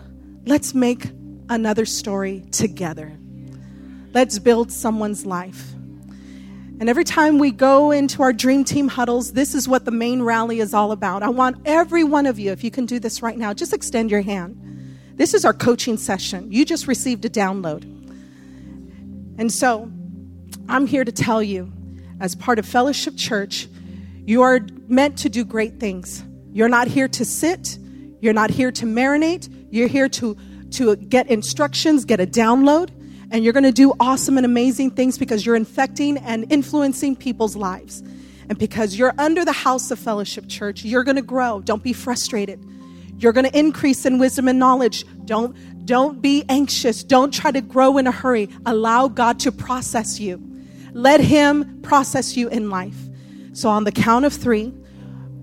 let's 0.45 0.73
make 0.73 1.12
another 1.47 1.86
story 1.86 2.43
together. 2.51 3.17
Let's 4.13 4.38
build 4.38 4.71
someone's 4.71 5.26
life. 5.26 5.73
And 6.80 6.88
every 6.88 7.04
time 7.04 7.39
we 7.39 7.49
go 7.49 7.89
into 7.89 8.21
our 8.21 8.32
dream 8.32 8.63
team 8.63 8.88
huddles, 8.88 9.34
this 9.34 9.56
is 9.56 9.67
what 9.67 9.86
the 9.86 9.91
main 9.91 10.21
rally 10.21 10.60
is 10.60 10.73
all 10.73 10.91
about. 10.91 11.23
I 11.23 11.30
want 11.30 11.58
every 11.65 12.04
one 12.04 12.28
of 12.28 12.38
you, 12.38 12.52
if 12.52 12.63
you 12.63 12.69
can 12.69 12.86
do 12.86 12.99
this 12.99 13.23
right 13.23 13.38
now, 13.38 13.54
just 13.54 13.73
extend 13.73 14.12
your 14.12 14.21
hand. 14.21 14.60
This 15.15 15.34
is 15.34 15.45
our 15.45 15.54
coaching 15.54 15.97
session. 15.97 16.52
You 16.52 16.63
just 16.63 16.88
received 16.88 17.26
a 17.26 17.30
download. 17.30 17.84
And 19.39 19.52
so 19.52 19.91
I'm 20.69 20.86
here 20.86 21.04
to 21.04 21.12
tell 21.12 21.41
you, 21.41 21.71
as 22.19 22.36
part 22.36 22.60
of 22.60 22.67
Fellowship 22.67 23.15
Church, 23.17 23.67
you 24.26 24.43
are 24.43 24.60
meant 24.88 25.17
to 25.19 25.30
do 25.30 25.43
great 25.43 25.80
things. 25.80 26.23
You're 26.52 26.69
not 26.69 26.88
here 26.88 27.08
to 27.08 27.26
sit, 27.26 27.80
you're 28.21 28.34
not 28.34 28.52
here 28.52 28.71
to 28.73 28.86
marinate, 28.86 29.49
you're 29.71 29.88
here 29.88 30.10
to, 30.10 30.38
to 30.71 30.95
get 30.97 31.28
instructions, 31.30 32.06
get 32.06 32.19
a 32.19 32.28
download 32.28 32.91
and 33.34 33.43
you're 33.43 33.52
going 33.52 33.63
to 33.63 33.72
do 33.72 33.93
awesome 34.00 34.38
and 34.38 34.46
amazing 34.46 34.91
things 34.91 35.17
because 35.17 35.43
you're 35.43 35.56
infecting 35.56 36.17
and 36.19 36.50
influencing 36.52 37.15
people's 37.15 37.56
lives. 37.56 38.02
And 38.48 38.60
because 38.60 38.96
you're 38.96 39.13
under 39.17 39.43
the 39.43 39.52
house 39.52 39.89
of 39.89 39.98
fellowship 39.98 40.48
church, 40.48 40.86
you're 40.86 41.04
going 41.04 41.15
to 41.15 41.24
grow. 41.24 41.60
Don't 41.60 41.82
be 41.82 41.93
frustrated. 41.93 42.63
You're 43.17 43.34
going 43.34 43.50
to 43.50 43.58
increase 43.58 44.06
in 44.06 44.19
wisdom 44.19 44.48
and 44.48 44.60
knowledge. 44.60 45.06
Don't 45.26 45.56
don't 45.86 46.22
be 46.22 46.46
anxious. 46.48 47.04
Don't 47.04 47.34
try 47.34 47.52
to 47.52 47.60
grow 47.60 47.98
in 47.98 48.08
a 48.08 48.12
hurry. 48.12 48.50
Allow 48.65 49.10
God 49.10 49.39
to 49.41 49.52
process 49.52 50.19
you. 50.19 50.41
Let 50.93 51.19
him 51.19 51.82
process 51.82 52.38
you 52.38 52.48
in 52.48 52.69
life. 52.69 52.96
So 53.52 53.67
on 53.67 53.84
the 53.84 53.91
count 53.91 54.24
of 54.24 54.32
3, 54.32 54.74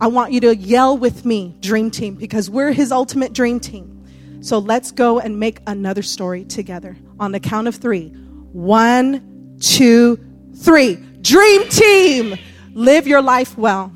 I 0.01 0.07
want 0.07 0.33
you 0.33 0.41
to 0.41 0.57
yell 0.57 0.97
with 0.97 1.27
me, 1.27 1.55
dream 1.61 1.91
team, 1.91 2.15
because 2.15 2.49
we're 2.49 2.73
his 2.73 2.91
ultimate 2.91 3.35
dream 3.35 3.61
team. 3.61 4.00
So 4.41 4.59
let's 4.59 4.91
go 4.91 5.21
and 5.21 5.39
make 5.39 5.61
another 5.67 6.03
story 6.03 6.45
together 6.45 6.97
on 7.19 7.33
the 7.33 7.41
count 7.41 7.69
of 7.69 7.77
three. 7.77 8.09
One, 8.53 9.57
two, 9.61 10.19
three. 10.57 10.97
Dream 11.21 11.69
team. 11.69 12.37
Live 12.73 13.07
your 13.07 13.21
life 13.21 13.59
well. 13.59 13.93